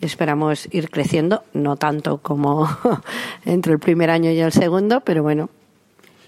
[0.00, 2.68] Esperamos ir creciendo, no tanto como
[3.44, 5.50] entre el primer año y el segundo, pero bueno.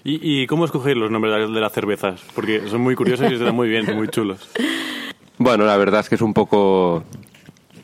[0.03, 2.19] ¿Y, y cómo escogéis los nombres de de las cervezas?
[2.35, 4.49] Porque son muy curiosos y están muy bien, muy chulos.
[5.41, 7.05] Bueno, la verdad es que es un poco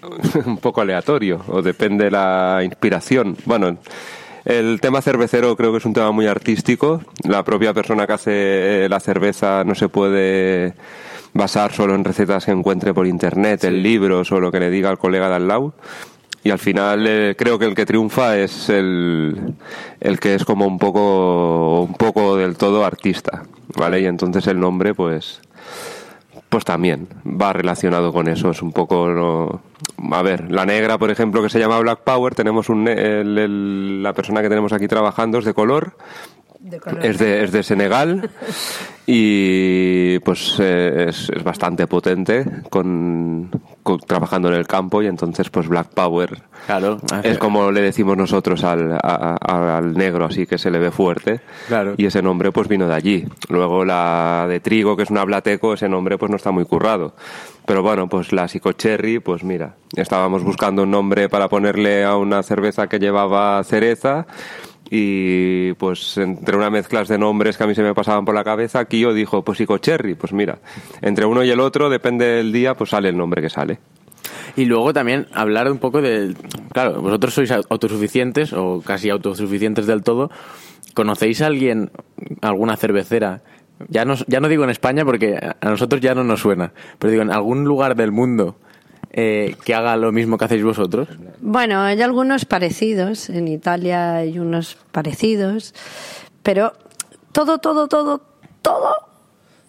[0.45, 3.37] un poco aleatorio o depende la inspiración.
[3.45, 3.77] Bueno,
[4.45, 7.01] el tema cervecero creo que es un tema muy artístico.
[7.23, 10.73] La propia persona que hace la cerveza no se puede
[11.33, 14.89] basar solo en recetas que encuentre por internet, en libros o lo que le diga
[14.89, 15.73] al colega de al lado.
[16.43, 19.55] Y al final eh, creo que el que triunfa es el,
[19.99, 23.43] el que es como un poco un poco del todo artista,
[23.75, 24.01] ¿vale?
[24.01, 25.41] Y entonces el nombre pues
[26.55, 28.49] pues también va relacionado con eso.
[28.51, 29.09] Es un poco.
[29.09, 29.59] lo-
[30.13, 32.87] A ver, la negra, por ejemplo, que se llama Black Power, tenemos un.
[32.87, 35.97] el- el- la persona que tenemos aquí trabajando es de color.
[37.03, 38.29] Es de, es de Senegal
[39.07, 43.49] y pues eh, es, es bastante potente con,
[43.83, 46.97] con- trabajando en el campo y entonces pues Black Power Claro.
[47.23, 49.37] es como le decimos nosotros al, a-
[49.77, 51.41] al negro, así que se le ve fuerte.
[51.67, 51.93] Claro.
[51.97, 53.25] Y ese nombre pues vino de allí.
[53.49, 57.13] Luego la de trigo, que es una blateco, ese nombre pues no está muy currado.
[57.67, 62.41] Pero bueno, pues la psicocherry, pues mira, estábamos buscando un nombre para ponerle a una
[62.43, 64.25] cerveza que llevaba cereza
[64.89, 68.43] y pues entre una mezcla de nombres que a mí se me pasaban por la
[68.43, 70.59] cabeza, Kio dijo, pues psicocherry, pues mira,
[71.01, 73.79] entre uno y el otro, depende del día, pues sale el nombre que sale.
[74.55, 76.37] Y luego también hablar un poco del...
[76.71, 80.29] Claro, vosotros sois autosuficientes o casi autosuficientes del todo.
[80.93, 81.91] ¿Conocéis a alguien,
[82.41, 83.41] alguna cervecera?
[83.89, 87.11] Ya no, ya no digo en España porque a nosotros ya no nos suena, pero
[87.11, 88.57] digo en algún lugar del mundo
[89.17, 91.07] eh, que haga lo mismo que hacéis vosotros.
[91.39, 93.29] Bueno, hay algunos parecidos.
[93.29, 95.73] En Italia hay unos parecidos.
[96.43, 96.73] Pero
[97.31, 98.21] todo, todo, todo,
[98.61, 98.93] todo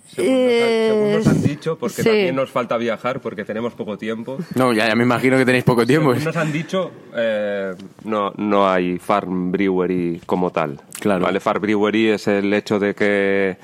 [0.08, 2.08] Según, nos han, según nos han Eh, dicho, porque sí.
[2.08, 4.36] también nos falta viajar porque tenemos poco tiempo.
[4.56, 6.10] No, ya, ya me imagino que tenéis poco tiempo.
[6.12, 7.72] Según nos han dicho, eh,
[8.04, 10.80] no, no hay farm brewery como tal.
[11.00, 11.24] Claro.
[11.24, 11.38] ¿vale?
[11.40, 13.56] Farm brewery es el hecho de que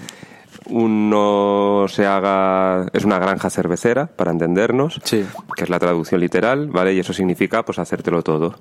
[0.67, 5.25] uno se haga es una granja cervecera para entendernos Sí.
[5.57, 8.55] que es la traducción literal vale y eso significa pues hacértelo todo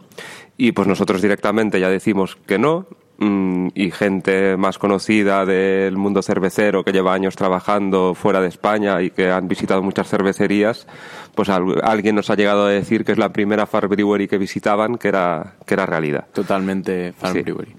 [0.58, 2.88] y pues nosotros directamente ya decimos que no
[3.20, 9.02] mm, y gente más conocida del mundo cervecero que lleva años trabajando fuera de España
[9.02, 10.88] y que han visitado muchas cervecerías
[11.36, 14.38] pues al- alguien nos ha llegado a decir que es la primera farm brewery que
[14.38, 17.42] visitaban que era que era realidad Totalmente Farm Sí.
[17.42, 17.76] Brewery.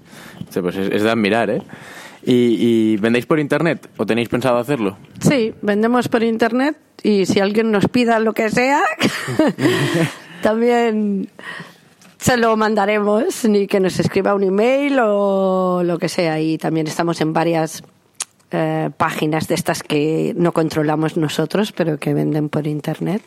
[0.49, 1.61] Sí, pues es, es de admirar, ¿eh?
[2.25, 4.97] ¿Y, y vendéis por internet o tenéis pensado hacerlo?
[5.19, 8.81] Sí, vendemos por internet y si alguien nos pida lo que sea,
[10.41, 11.29] también
[12.23, 16.39] se lo mandaremos, ni que nos escriba un email o lo que sea.
[16.39, 17.83] Y también estamos en varias
[18.51, 23.21] eh, páginas de estas que no controlamos nosotros, pero que venden por internet.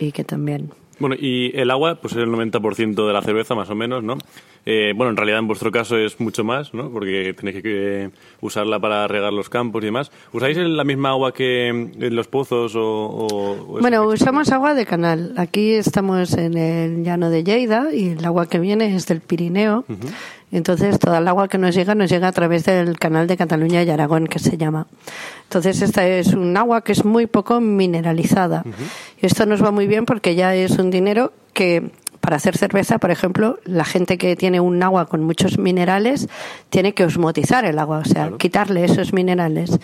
[0.00, 0.72] Y que también.
[0.98, 4.16] Bueno, y el agua, pues es el 90% de la cerveza, más o menos, ¿no?
[4.64, 6.90] Eh, bueno, en realidad en vuestro caso es mucho más, ¿no?
[6.90, 10.10] Porque tenéis que eh, usarla para regar los campos y demás.
[10.32, 12.80] ¿Usáis la misma agua que en los pozos o...?
[12.82, 15.34] o- o Bueno, usamos agua de canal.
[15.36, 19.84] Aquí estamos en el llano de Lleida y el agua que viene es del Pirineo.
[20.52, 23.82] Entonces, toda el agua que nos llega nos llega a través del canal de Cataluña
[23.82, 24.86] y Aragón, que se llama.
[25.44, 28.64] Entonces, esta es un agua que es muy poco mineralizada.
[29.20, 32.98] Y esto nos va muy bien porque ya es un dinero que para hacer cerveza,
[32.98, 36.28] por ejemplo, la gente que tiene un agua con muchos minerales
[36.70, 39.78] tiene que osmotizar el agua, o sea, quitarle esos minerales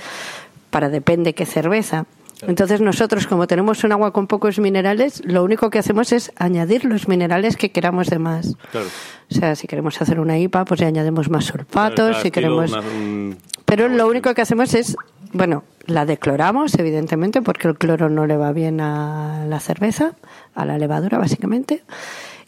[0.70, 2.06] para depende qué cerveza.
[2.42, 6.84] Entonces nosotros, como tenemos un agua con pocos minerales, lo único que hacemos es añadir
[6.84, 8.56] los minerales que queramos de más.
[8.70, 8.88] Claro.
[9.30, 12.76] O sea, si queremos hacer una IPA, pues le añadimos más Claro, sulfatos, si queremos...
[13.64, 14.96] Pero lo único que hacemos es,
[15.32, 20.12] bueno, la decloramos, evidentemente, porque el cloro no le va bien a la cerveza,
[20.54, 21.82] a la levadura, básicamente.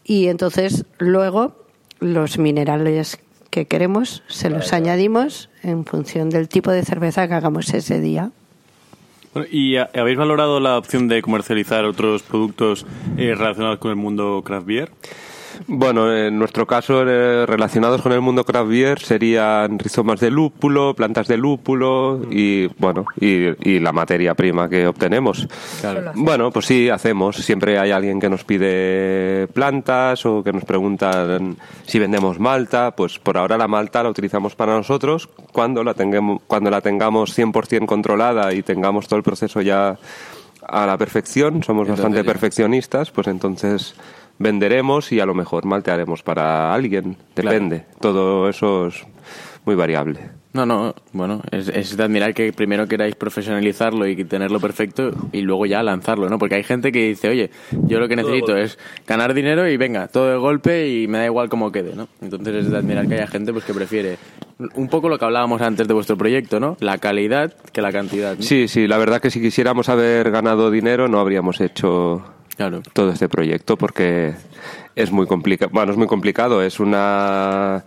[0.04, 1.56] Y entonces, luego,
[2.00, 3.18] los minerales
[3.50, 8.32] que queremos se los añadimos en función del tipo de cerveza que hagamos ese día.
[9.34, 12.86] Bueno, ¿Y ha- habéis valorado la opción de comercializar otros productos
[13.18, 14.90] eh, relacionados con el mundo craft beer?
[15.66, 20.94] Bueno, en nuestro caso, eh, relacionados con el mundo craft beer, serían rizomas de lúpulo,
[20.94, 25.48] plantas de lúpulo y, bueno, y, y la materia prima que obtenemos.
[25.80, 26.12] Claro.
[26.14, 27.36] Bueno, pues sí, hacemos.
[27.36, 32.92] Siempre hay alguien que nos pide plantas o que nos preguntan si vendemos malta.
[32.92, 35.28] Pues por ahora la malta la utilizamos para nosotros.
[35.52, 39.96] Cuando la, tengamos, cuando la tengamos 100% controlada y tengamos todo el proceso ya
[40.66, 42.24] a la perfección, somos bastante ya.
[42.24, 43.94] perfeccionistas, pues entonces
[44.38, 47.16] venderemos y a lo mejor maltearemos para alguien.
[47.34, 47.84] Depende.
[48.00, 49.06] Todo eso es
[49.64, 50.30] muy variable.
[50.54, 55.40] No, no, bueno, es, es de admirar que primero queráis profesionalizarlo y tenerlo perfecto y
[55.40, 56.38] luego ya lanzarlo, ¿no?
[56.38, 60.06] Porque hay gente que dice, oye, yo lo que necesito es ganar dinero y venga,
[60.06, 62.06] todo de golpe y me da igual cómo quede, ¿no?
[62.22, 64.16] Entonces es de admirar que haya gente pues que prefiere
[64.76, 66.76] un poco lo que hablábamos antes de vuestro proyecto, ¿no?
[66.78, 68.36] La calidad que la cantidad.
[68.36, 68.42] ¿no?
[68.42, 72.22] Sí, sí, la verdad que si quisiéramos haber ganado dinero no habríamos hecho
[72.56, 72.82] Claro.
[72.92, 74.34] todo este proyecto porque
[74.94, 75.70] es muy complicado.
[75.72, 77.84] Bueno, es muy complicado, es una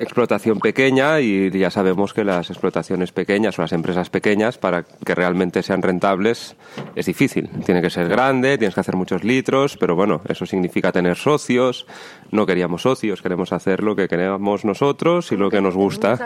[0.00, 5.14] explotación pequeña y ya sabemos que las explotaciones pequeñas o las empresas pequeñas para que
[5.14, 6.56] realmente sean rentables
[6.96, 7.48] es difícil.
[7.66, 11.86] Tiene que ser grande, tienes que hacer muchos litros, pero bueno, eso significa tener socios.
[12.30, 16.18] No queríamos socios, queremos hacer lo que queremos nosotros y lo que nos gusta.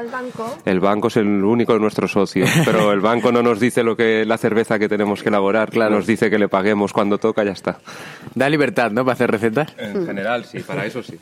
[0.64, 3.96] El banco es el único de nuestros socios, pero el banco no nos dice lo
[3.96, 5.96] que la cerveza que tenemos que elaborar, Claro.
[5.96, 7.78] nos dice que le paguemos cuando toca, ya está.
[8.34, 9.04] Da libertad, ¿no?
[9.04, 9.74] Para hacer recetas.
[9.78, 11.18] En general, sí, para eso sí.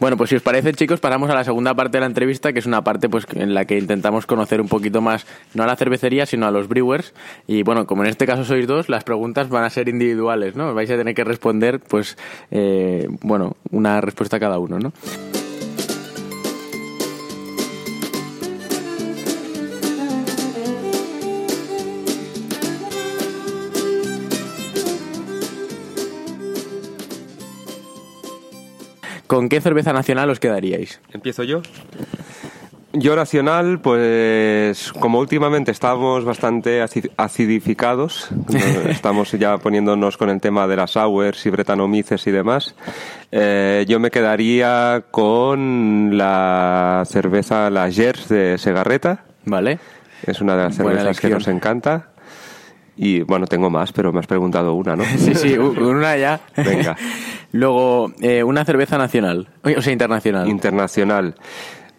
[0.00, 2.58] Bueno, pues si os parece, chicos, pasamos a la segunda parte de la entrevista, que
[2.58, 5.76] es una parte pues en la que intentamos conocer un poquito más, no a la
[5.76, 7.14] cervecería, sino a los brewers.
[7.46, 10.74] Y bueno, como en este caso sois dos, las preguntas van a ser individuales, ¿no?
[10.74, 12.16] Vais a tener que responder, pues,
[12.50, 14.92] eh, bueno, una respuesta cada uno, ¿no?
[29.26, 31.00] ¿Con qué cerveza nacional os quedaríais?
[31.12, 31.62] ¿Empiezo yo?
[32.98, 38.28] Yo nacional, pues como últimamente estamos bastante aci- acidificados,
[38.88, 42.74] estamos ya poniéndonos con el tema de las sours y bretanomices y demás,
[43.32, 49.78] eh, yo me quedaría con la cerveza La Gers de Segarreta, ¿Vale?
[50.26, 52.08] es una de las cervezas que nos encanta.
[52.96, 55.04] Y bueno, tengo más, pero me has preguntado una, ¿no?
[55.18, 56.40] Sí, sí, una ya.
[56.56, 56.96] Venga.
[57.52, 60.48] Luego, eh, una cerveza nacional, o sea, internacional.
[60.48, 61.34] Internacional.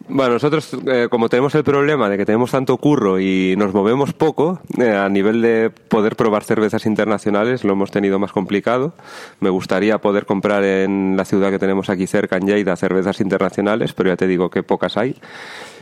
[0.09, 4.13] Bueno, nosotros eh, como tenemos el problema de que tenemos tanto curro y nos movemos
[4.13, 8.93] poco, eh, a nivel de poder probar cervezas internacionales lo hemos tenido más complicado.
[9.41, 13.91] Me gustaría poder comprar en la ciudad que tenemos aquí cerca, en Lleida, cervezas internacionales,
[13.91, 15.17] pero ya te digo que pocas hay.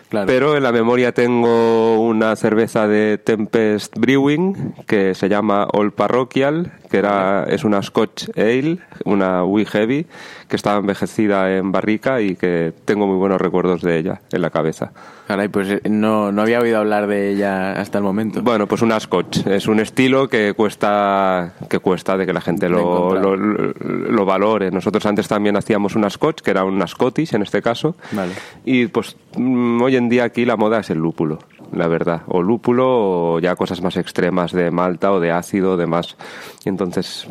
[0.10, 6.72] Pero en la memoria tengo una cerveza de Tempest Brewing que se llama All Parroquial,
[6.96, 10.06] que era, es una Scotch Ale, una Wee Heavy,
[10.48, 14.50] que estaba envejecida en barrica y que tengo muy buenos recuerdos de ella en la
[14.50, 14.92] cabeza.
[15.28, 18.42] Caray, pues eh, no, no había oído hablar de ella hasta el momento.
[18.44, 19.46] Bueno, pues una Scotch.
[19.48, 24.26] Es un estilo que cuesta, que cuesta de que la gente lo, lo, lo- lo
[24.26, 24.70] valore.
[24.72, 27.96] Nosotros antes también hacíamos una Scotch, que era una Scottish en este caso.
[28.12, 28.32] Vale.
[28.64, 31.40] Y pues mm, hoy en día aquí la moda es el lúpulo,
[31.74, 32.22] la verdad.
[32.28, 36.18] O lúpulo o ya cosas más extremas de malta o de ácido o demás.
[36.64, 36.85] Y entonces,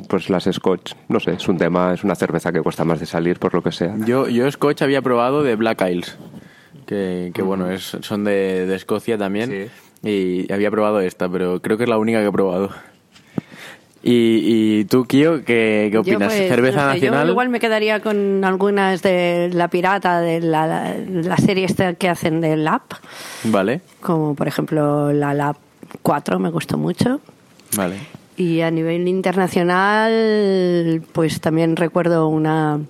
[0.09, 3.07] pues las Scotch, no sé, es un tema, es una cerveza que cuesta más de
[3.07, 3.95] salir por lo que sea.
[4.07, 6.17] Yo, yo Scotch había probado de Black Isles,
[6.87, 9.71] que, que bueno, es, son de, de Escocia también,
[10.03, 12.71] y había probado esta, pero creo que es la única que he probado.
[14.07, 16.31] ¿Y, y tú, Kio, qué, qué Yo, opinas?
[16.35, 17.27] pues, ¿Cerveza no sé, nacional?
[17.27, 22.11] Yo igual me quedaría con algunas de La Pirata, de la, la serie esta que
[22.11, 22.83] hacen de Lab,
[23.45, 25.57] Vale, como por ejemplo la Lab
[26.03, 27.21] 4, me gustó mucho.
[27.77, 27.97] vale.
[28.37, 32.81] Y a nivel internacional, pues también recuerdo una,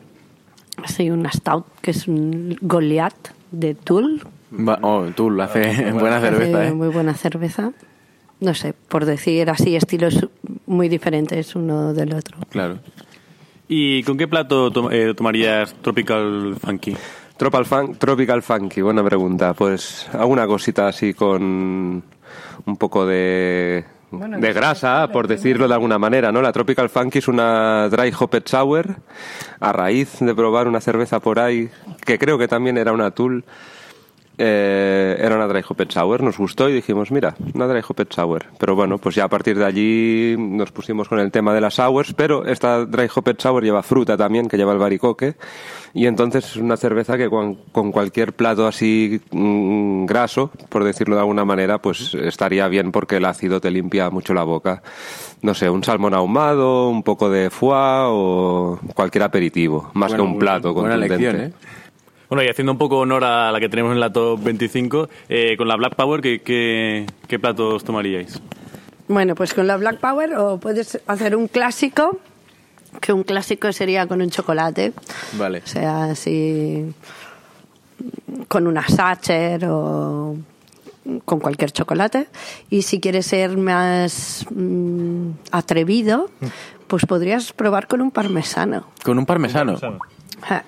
[0.87, 4.23] sí, una Stout, que es un Goliath de Tool.
[4.53, 6.73] Va- oh, lo hace buena cerveza, Hace ¿eh?
[6.75, 7.73] Muy buena cerveza.
[8.41, 10.29] No sé, por decir así, estilos
[10.67, 12.39] muy diferentes uno del otro.
[12.51, 12.79] Claro.
[13.69, 16.97] ¿Y con qué plato to- eh, tomarías Tropical Funky?
[17.37, 19.55] Tropical, fun- tropical Funky, buena pregunta.
[19.55, 21.43] Pues alguna cosita así con
[22.67, 26.43] un poco de, de grasa, por decirlo de alguna manera, ¿no?
[26.43, 28.97] La Tropical Funky es una dry hopped sour
[29.61, 31.69] a raíz de probar una cerveza por ahí
[32.05, 33.45] que creo que también era una Tool.
[34.37, 38.47] Eh, era una dry hopped sour, nos gustó y dijimos, mira, una dry hopped sour.
[38.59, 41.75] Pero bueno, pues ya a partir de allí nos pusimos con el tema de las
[41.75, 45.37] sours, pero esta dry hopped sour lleva fruta también, que lleva el baricoque,
[45.93, 51.15] y entonces es una cerveza que con, con cualquier plato así mm, graso, por decirlo
[51.15, 54.83] de alguna manera, pues estaría bien porque el ácido te limpia mucho la boca.
[55.43, 60.31] No sé, un salmón ahumado, un poco de foie o cualquier aperitivo, más Bueno, que
[60.31, 61.45] un plato Buena contundente.
[61.45, 61.53] ¿eh?
[62.35, 65.55] Bueno, y haciendo un poco honor a la que tenemos en la top 25, eh,
[65.57, 68.43] con la Black Power, ¿qué, qué, qué platos tomaríais?
[69.07, 72.19] Bueno, pues con la Black Power o puedes hacer un clásico,
[73.01, 74.93] que un clásico sería con un chocolate.
[75.35, 75.63] Vale.
[75.65, 76.93] O sea, así
[78.49, 80.37] con una Sacher o
[81.25, 82.27] con cualquier chocolate.
[82.69, 86.31] Y si quieres ser más mm, atrevido,
[86.89, 88.89] pues podrías probar con un parmesano.
[89.05, 89.79] Con un parmesano.
[90.43, 90.65] Ja.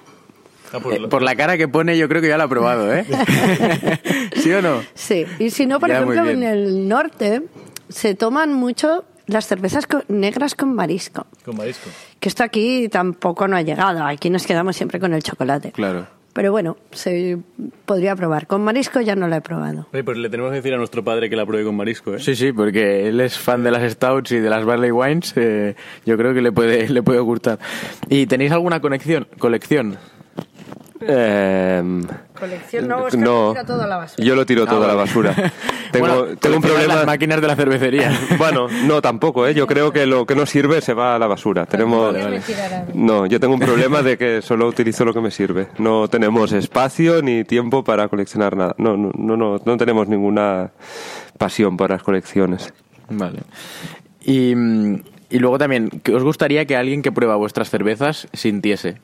[0.73, 2.93] Ah, pues Eh, por la cara que pone, yo creo que ya lo ha probado,
[2.95, 3.05] ¿eh?
[4.37, 4.83] ¿Sí o no?
[4.95, 7.43] Sí, y si no, por Ya, ejemplo, en el norte
[7.89, 11.27] se toman mucho las cervezas co- negras con marisco.
[11.45, 11.89] Con marisco.
[12.21, 14.05] Que esto aquí tampoco no ha llegado.
[14.05, 15.73] Aquí nos quedamos siempre con el chocolate.
[15.73, 16.07] Claro.
[16.33, 17.39] Pero bueno, se
[17.87, 18.47] podría probar.
[18.47, 19.87] Con marisco ya no lo he probado.
[19.93, 22.19] Oye, pues le tenemos que decir a nuestro padre que la pruebe con marisco, ¿eh?
[22.21, 25.33] Sí, sí, porque él es fan de las stouts y de las barley wines.
[25.37, 27.59] eh, yo creo que le puede, le puede gustar.
[28.11, 29.97] ¿Y tenéis alguna conexión, colección?
[31.09, 32.03] Em,
[32.39, 34.25] Colección no, Oscar, no, tira todo a la basura.
[34.27, 35.35] yo lo tiro todo a la basura.
[35.93, 36.95] tengo, Bueno, tengo un problema.
[36.97, 38.13] las máquinas de la cervecería.
[38.39, 39.55] Bueno, no tampoco, ¿eh?
[39.55, 41.67] Yo creo que lo que no sirve se va a la basura.
[41.67, 42.41] Tenemos, Vale, vale.
[42.95, 45.69] no, yo tengo un problema de que solo utilizo lo que me sirve.
[45.79, 48.75] No tenemos espacio ni tiempo para coleccionar nada.
[48.79, 50.71] No, no, no, no, no tenemos ninguna
[51.39, 52.73] pasión por las colecciones.
[53.09, 53.41] Vale.
[54.25, 54.51] Y,
[55.31, 58.99] y luego también, ¿qué ¿os gustaría que alguien que prueba vuestras cervezas sintiese?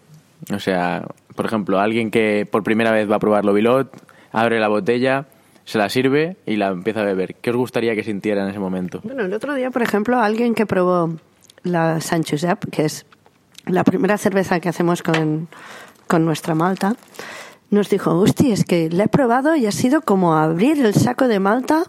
[0.51, 3.93] O sea, por ejemplo, alguien que por primera vez va a probar Lobilot,
[4.33, 5.27] abre la botella,
[5.65, 7.35] se la sirve y la empieza a beber.
[7.37, 9.01] ¿Qué os gustaría que sintiera en ese momento?
[9.05, 11.15] Bueno, el otro día, por ejemplo, alguien que probó
[11.63, 13.07] la San Josep, que es
[13.67, 15.49] la primera cerveza que hacemos con,
[16.09, 16.97] con nuestra malta,
[17.71, 21.29] nos dijo, hostia, es que la he probado y ha sido como abrir el saco
[21.29, 21.85] de malta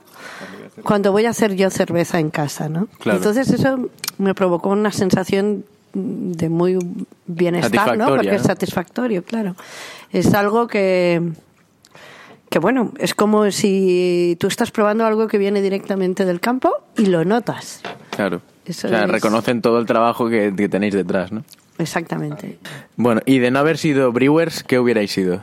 [0.83, 2.87] cuando voy a hacer yo cerveza en casa, ¿no?
[2.99, 3.17] Claro.
[3.17, 6.77] Entonces eso me provocó una sensación de muy
[7.27, 8.07] bienestar, ¿no?
[8.07, 9.55] Porque es satisfactorio, claro.
[10.11, 11.21] Es algo que
[12.49, 17.07] que bueno, es como si tú estás probando algo que viene directamente del campo y
[17.07, 17.81] lo notas.
[18.11, 18.41] Claro.
[18.65, 21.43] Eso o sea, es- reconocen todo el trabajo que, que tenéis detrás, ¿no?
[21.79, 22.59] Exactamente.
[22.95, 25.41] Bueno, y de no haber sido brewers, ¿qué hubierais sido?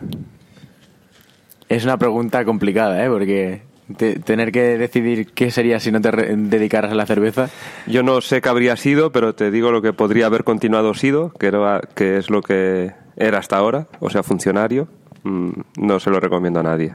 [1.68, 3.08] Es una pregunta complicada, ¿eh?
[3.08, 3.62] Porque
[3.96, 7.48] te- tener que decidir qué sería si no te dedicaras a la cerveza.
[7.86, 11.32] Yo no sé qué habría sido, pero te digo lo que podría haber continuado sido,
[11.38, 14.88] que, era, que es lo que era hasta ahora, o sea, funcionario.
[15.24, 16.94] mm, no se lo recomiendo a nadie.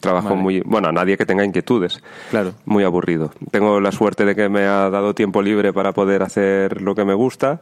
[0.00, 0.40] Trabajo Vale.
[0.40, 2.02] muy, bueno, a nadie que tenga inquietudes.
[2.30, 2.54] Claro.
[2.64, 3.32] Muy aburrido.
[3.50, 7.04] Tengo la suerte de que me ha dado tiempo libre para poder hacer lo que
[7.04, 7.60] me gusta,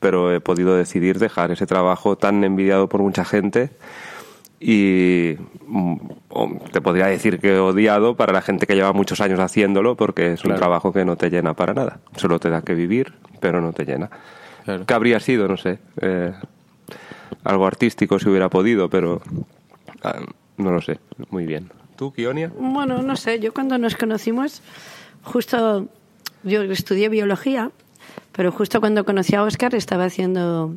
[0.00, 3.68] pero he podido decidir dejar ese trabajo tan envidiado por mucha gente
[4.60, 5.36] y
[5.66, 5.96] mm,
[6.72, 10.44] te podría decir que odiado para la gente que lleva muchos años haciéndolo porque es
[10.44, 12.00] un trabajo que no te llena para nada.
[12.16, 14.10] Solo te da que vivir, pero no te llena.
[14.64, 14.84] Claro.
[14.84, 15.48] ¿Qué habría sido?
[15.48, 15.78] No sé.
[16.00, 16.32] eh,
[17.44, 19.22] algo artístico si hubiera podido, pero
[20.02, 20.20] ah,
[20.56, 20.98] no lo sé.
[21.30, 21.70] Muy bien.
[21.96, 22.52] ¿Tú, Kionia?
[22.58, 24.62] Bueno, no sé, yo cuando nos conocimos,
[25.22, 25.88] justo
[26.44, 27.70] yo estudié biología,
[28.32, 30.74] pero justo cuando conocí a Oscar estaba haciendo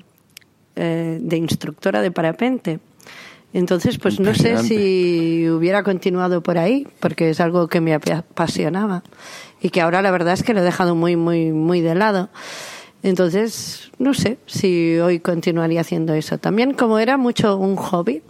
[0.76, 2.80] eh, de instructora de parapente.
[3.54, 8.20] Entonces, pues no sé si hubiera continuado por ahí, porque es algo que me apa-
[8.20, 9.04] apasionaba
[9.62, 12.30] y que ahora la verdad es que lo he dejado muy, muy, muy de lado.
[13.04, 16.38] Entonces, no sé si hoy continuaría haciendo eso.
[16.38, 18.22] También como era mucho un hobby,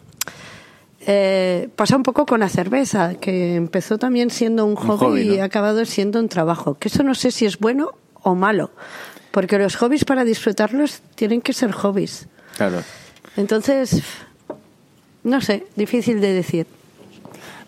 [1.08, 5.40] eh, pasa un poco con la cerveza, que empezó también siendo un hobby, hobby, y
[5.40, 6.76] ha acabado siendo un trabajo.
[6.80, 7.92] Que eso no sé si es bueno
[8.24, 8.72] o malo,
[9.32, 12.28] porque los hobbies para disfrutarlos tienen que ser hobbies.
[12.56, 12.82] Claro.
[13.36, 14.04] Entonces,
[15.24, 16.68] no sé, difícil de decir.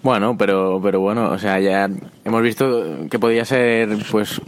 [0.02, 1.90] Bueno, pero, pero bueno, o sea, ya
[2.26, 4.42] hemos visto que podía ser, pues,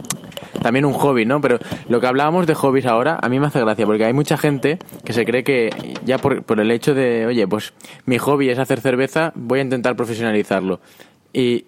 [0.62, 1.40] también un hobby, ¿no?
[1.40, 4.36] Pero lo que hablábamos de hobbies ahora, a mí me hace gracia, porque hay mucha
[4.36, 5.70] gente que se cree que
[6.04, 7.72] ya por, por el hecho de, oye, pues
[8.04, 10.80] mi hobby es hacer cerveza, voy a intentar profesionalizarlo.
[11.32, 11.64] Y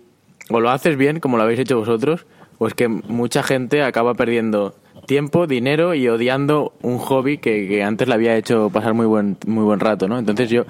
[0.51, 2.27] o lo haces bien, como lo habéis hecho vosotros,
[2.59, 4.75] o es que mucha gente acaba perdiendo
[5.07, 9.39] tiempo, dinero y odiando un hobby que, que antes le había hecho pasar muy buen,
[9.47, 10.19] muy buen rato, ¿no?
[10.19, 10.65] Entonces yo,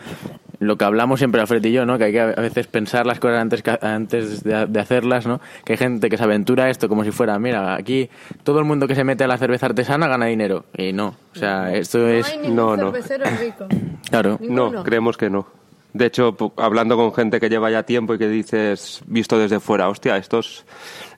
[0.60, 1.98] lo que hablamos siempre Alfred y yo, ¿no?
[1.98, 5.40] Que hay que a veces pensar las cosas antes, que- antes de, de hacerlas, ¿no?
[5.64, 8.10] Que hay gente que se aventura a esto como si fuera, mira, aquí
[8.42, 10.64] todo el mundo que se mete a la cerveza artesana gana dinero.
[10.76, 12.38] Y no, o sea, esto es...
[12.48, 12.92] No, no.
[12.92, 13.66] rico.
[14.10, 14.72] Claro, Ninguno.
[14.72, 15.46] No, creemos que no.
[15.92, 19.88] De hecho, hablando con gente que lleva ya tiempo y que dices, visto desde fuera,
[19.88, 20.64] hostia, estos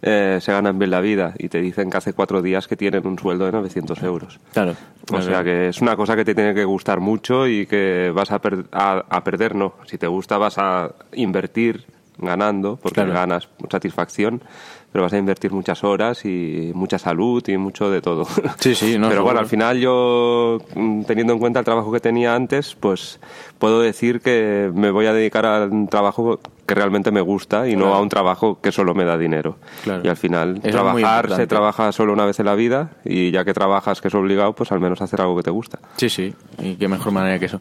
[0.00, 3.04] eh, se ganan bien la vida y te dicen que hace cuatro días que tienen
[3.06, 4.38] un sueldo de 900 euros.
[4.52, 4.76] claro.
[5.12, 8.30] O sea que es una cosa que te tiene que gustar mucho y que vas
[8.30, 9.74] a, per- a, a perder, no.
[9.86, 11.84] Si te gusta vas a invertir
[12.16, 13.12] ganando, porque Claro.
[13.14, 14.40] ganas satisfacción,
[14.92, 18.26] pero vas a invertir muchas horas y mucha salud y mucho de todo.
[18.58, 19.22] Sí, sí, no, Pero seguro.
[19.24, 23.20] bueno, al final yo, mm, teniendo en cuenta el trabajo que tenía antes, pues
[23.58, 27.74] puedo decir que me voy a dedicar a un trabajo que realmente me gusta y
[27.76, 29.56] no a un trabajo que solo me da dinero.
[29.82, 30.02] Claro.
[30.04, 33.44] Y al final, Eso trabajar se trabaja solo una vez en la vida y ya
[33.44, 35.78] que trabajas que es obligado, pues al menos hacer algo que te gusta.
[35.96, 37.60] Sí, sí, y qué mejor manera que eso.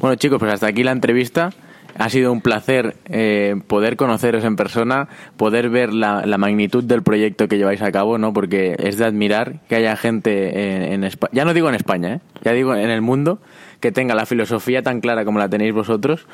[0.00, 1.50] Bueno, chicos, pues hasta aquí la entrevista.
[1.96, 7.02] Ha sido un placer eh, poder conoceros en persona, poder ver la, la magnitud del
[7.02, 8.32] proyecto que lleváis a cabo, ¿no?
[8.32, 12.14] Porque es de admirar que haya gente en, en España, ya no digo en España,
[12.14, 12.20] ¿eh?
[12.42, 13.40] ya digo en el mundo,
[13.80, 16.26] que tenga la filosofía tan clara como la tenéis vosotros.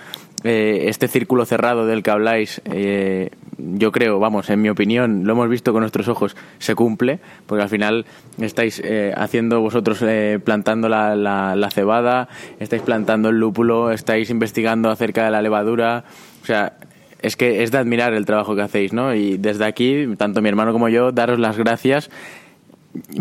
[0.44, 3.30] Eh, este círculo cerrado del que habláis, eh,
[3.74, 7.62] yo creo, vamos, en mi opinión, lo hemos visto con nuestros ojos, se cumple, porque
[7.62, 8.06] al final
[8.40, 14.30] estáis eh, haciendo vosotros, eh, plantando la, la- la cebada, estáis plantando el lúpulo, estáis
[14.30, 16.04] investigando acerca de la levadura,
[16.42, 16.74] o sea,
[17.22, 19.14] es que es de admirar el trabajo que hacéis, ¿no?
[19.14, 22.10] Y desde aquí, tanto mi hermano como yo, daros las gracias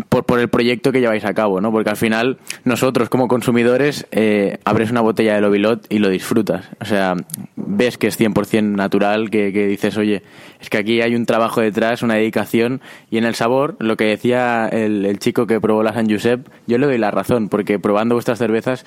[0.08, 1.70] por, por el proyecto que lleváis a cabo, ¿no?
[1.70, 6.68] Porque al final nosotros como consumidores eh, abres una botella de Lobilot y lo disfrutas.
[6.80, 7.14] O sea,
[7.56, 10.22] ves que es 100% natural, que, que dices, oye,
[10.60, 14.04] es que aquí hay un trabajo detrás, una dedicación y en el sabor, lo que
[14.04, 17.78] decía el, el chico que probó la San Josep, yo le doy la razón, porque
[17.78, 18.84] probando vuestras cervezas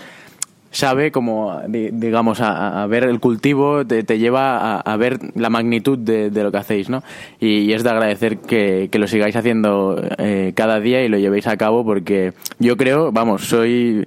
[0.73, 5.97] sabe como, di- digamos, a, ver el cultivo, te, lleva a, a ver la magnitud
[5.97, 7.03] de, lo que hacéis, ¿no?
[7.39, 11.57] Y, es de agradecer que, lo sigáis haciendo eh, cada día y lo llevéis a
[11.57, 14.05] cabo porque yo creo, vamos, soy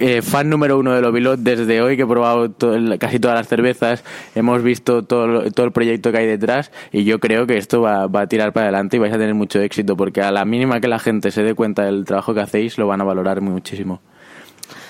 [0.00, 2.54] eh, fan número uno de Lobilot desde hoy que he probado
[2.98, 7.18] casi todas las cervezas, hemos visto todo, todo el proyecto que hay detrás y yo
[7.18, 9.96] creo que esto va, va a tirar para adelante y vais a tener mucho éxito
[9.96, 12.86] porque a la mínima que la gente se dé cuenta del trabajo que hacéis lo
[12.86, 14.00] van a valorar muchísimo.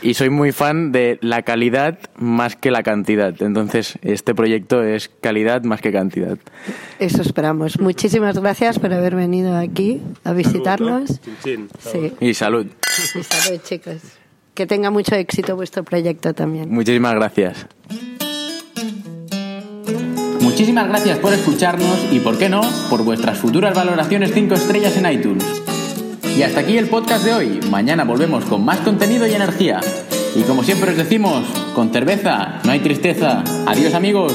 [0.02, 3.34] Y soy muy fan de la calidad más que la cantidad.
[3.40, 6.38] Entonces, este proyecto es calidad más que cantidad.
[6.98, 7.80] Eso esperamos.
[7.80, 11.20] Muchísimas gracias por haber venido aquí a visitarnos.
[11.42, 12.66] Sí, Y salud.
[13.14, 13.96] y salud, chicos.
[14.54, 16.70] Que tenga mucho éxito vuestro proyecto también.
[16.70, 17.66] Muchísimas gracias.
[20.40, 25.12] Muchísimas gracias por escucharnos y, por qué no, por vuestras futuras valoraciones 5 estrellas en
[25.12, 25.44] iTunes.
[26.38, 27.60] Y hasta aquí el podcast de hoy.
[27.68, 29.80] Mañana volvemos con más contenido y energía.
[30.36, 33.42] Y como siempre os decimos, con cerveza no hay tristeza.
[33.66, 34.34] Adiós amigos.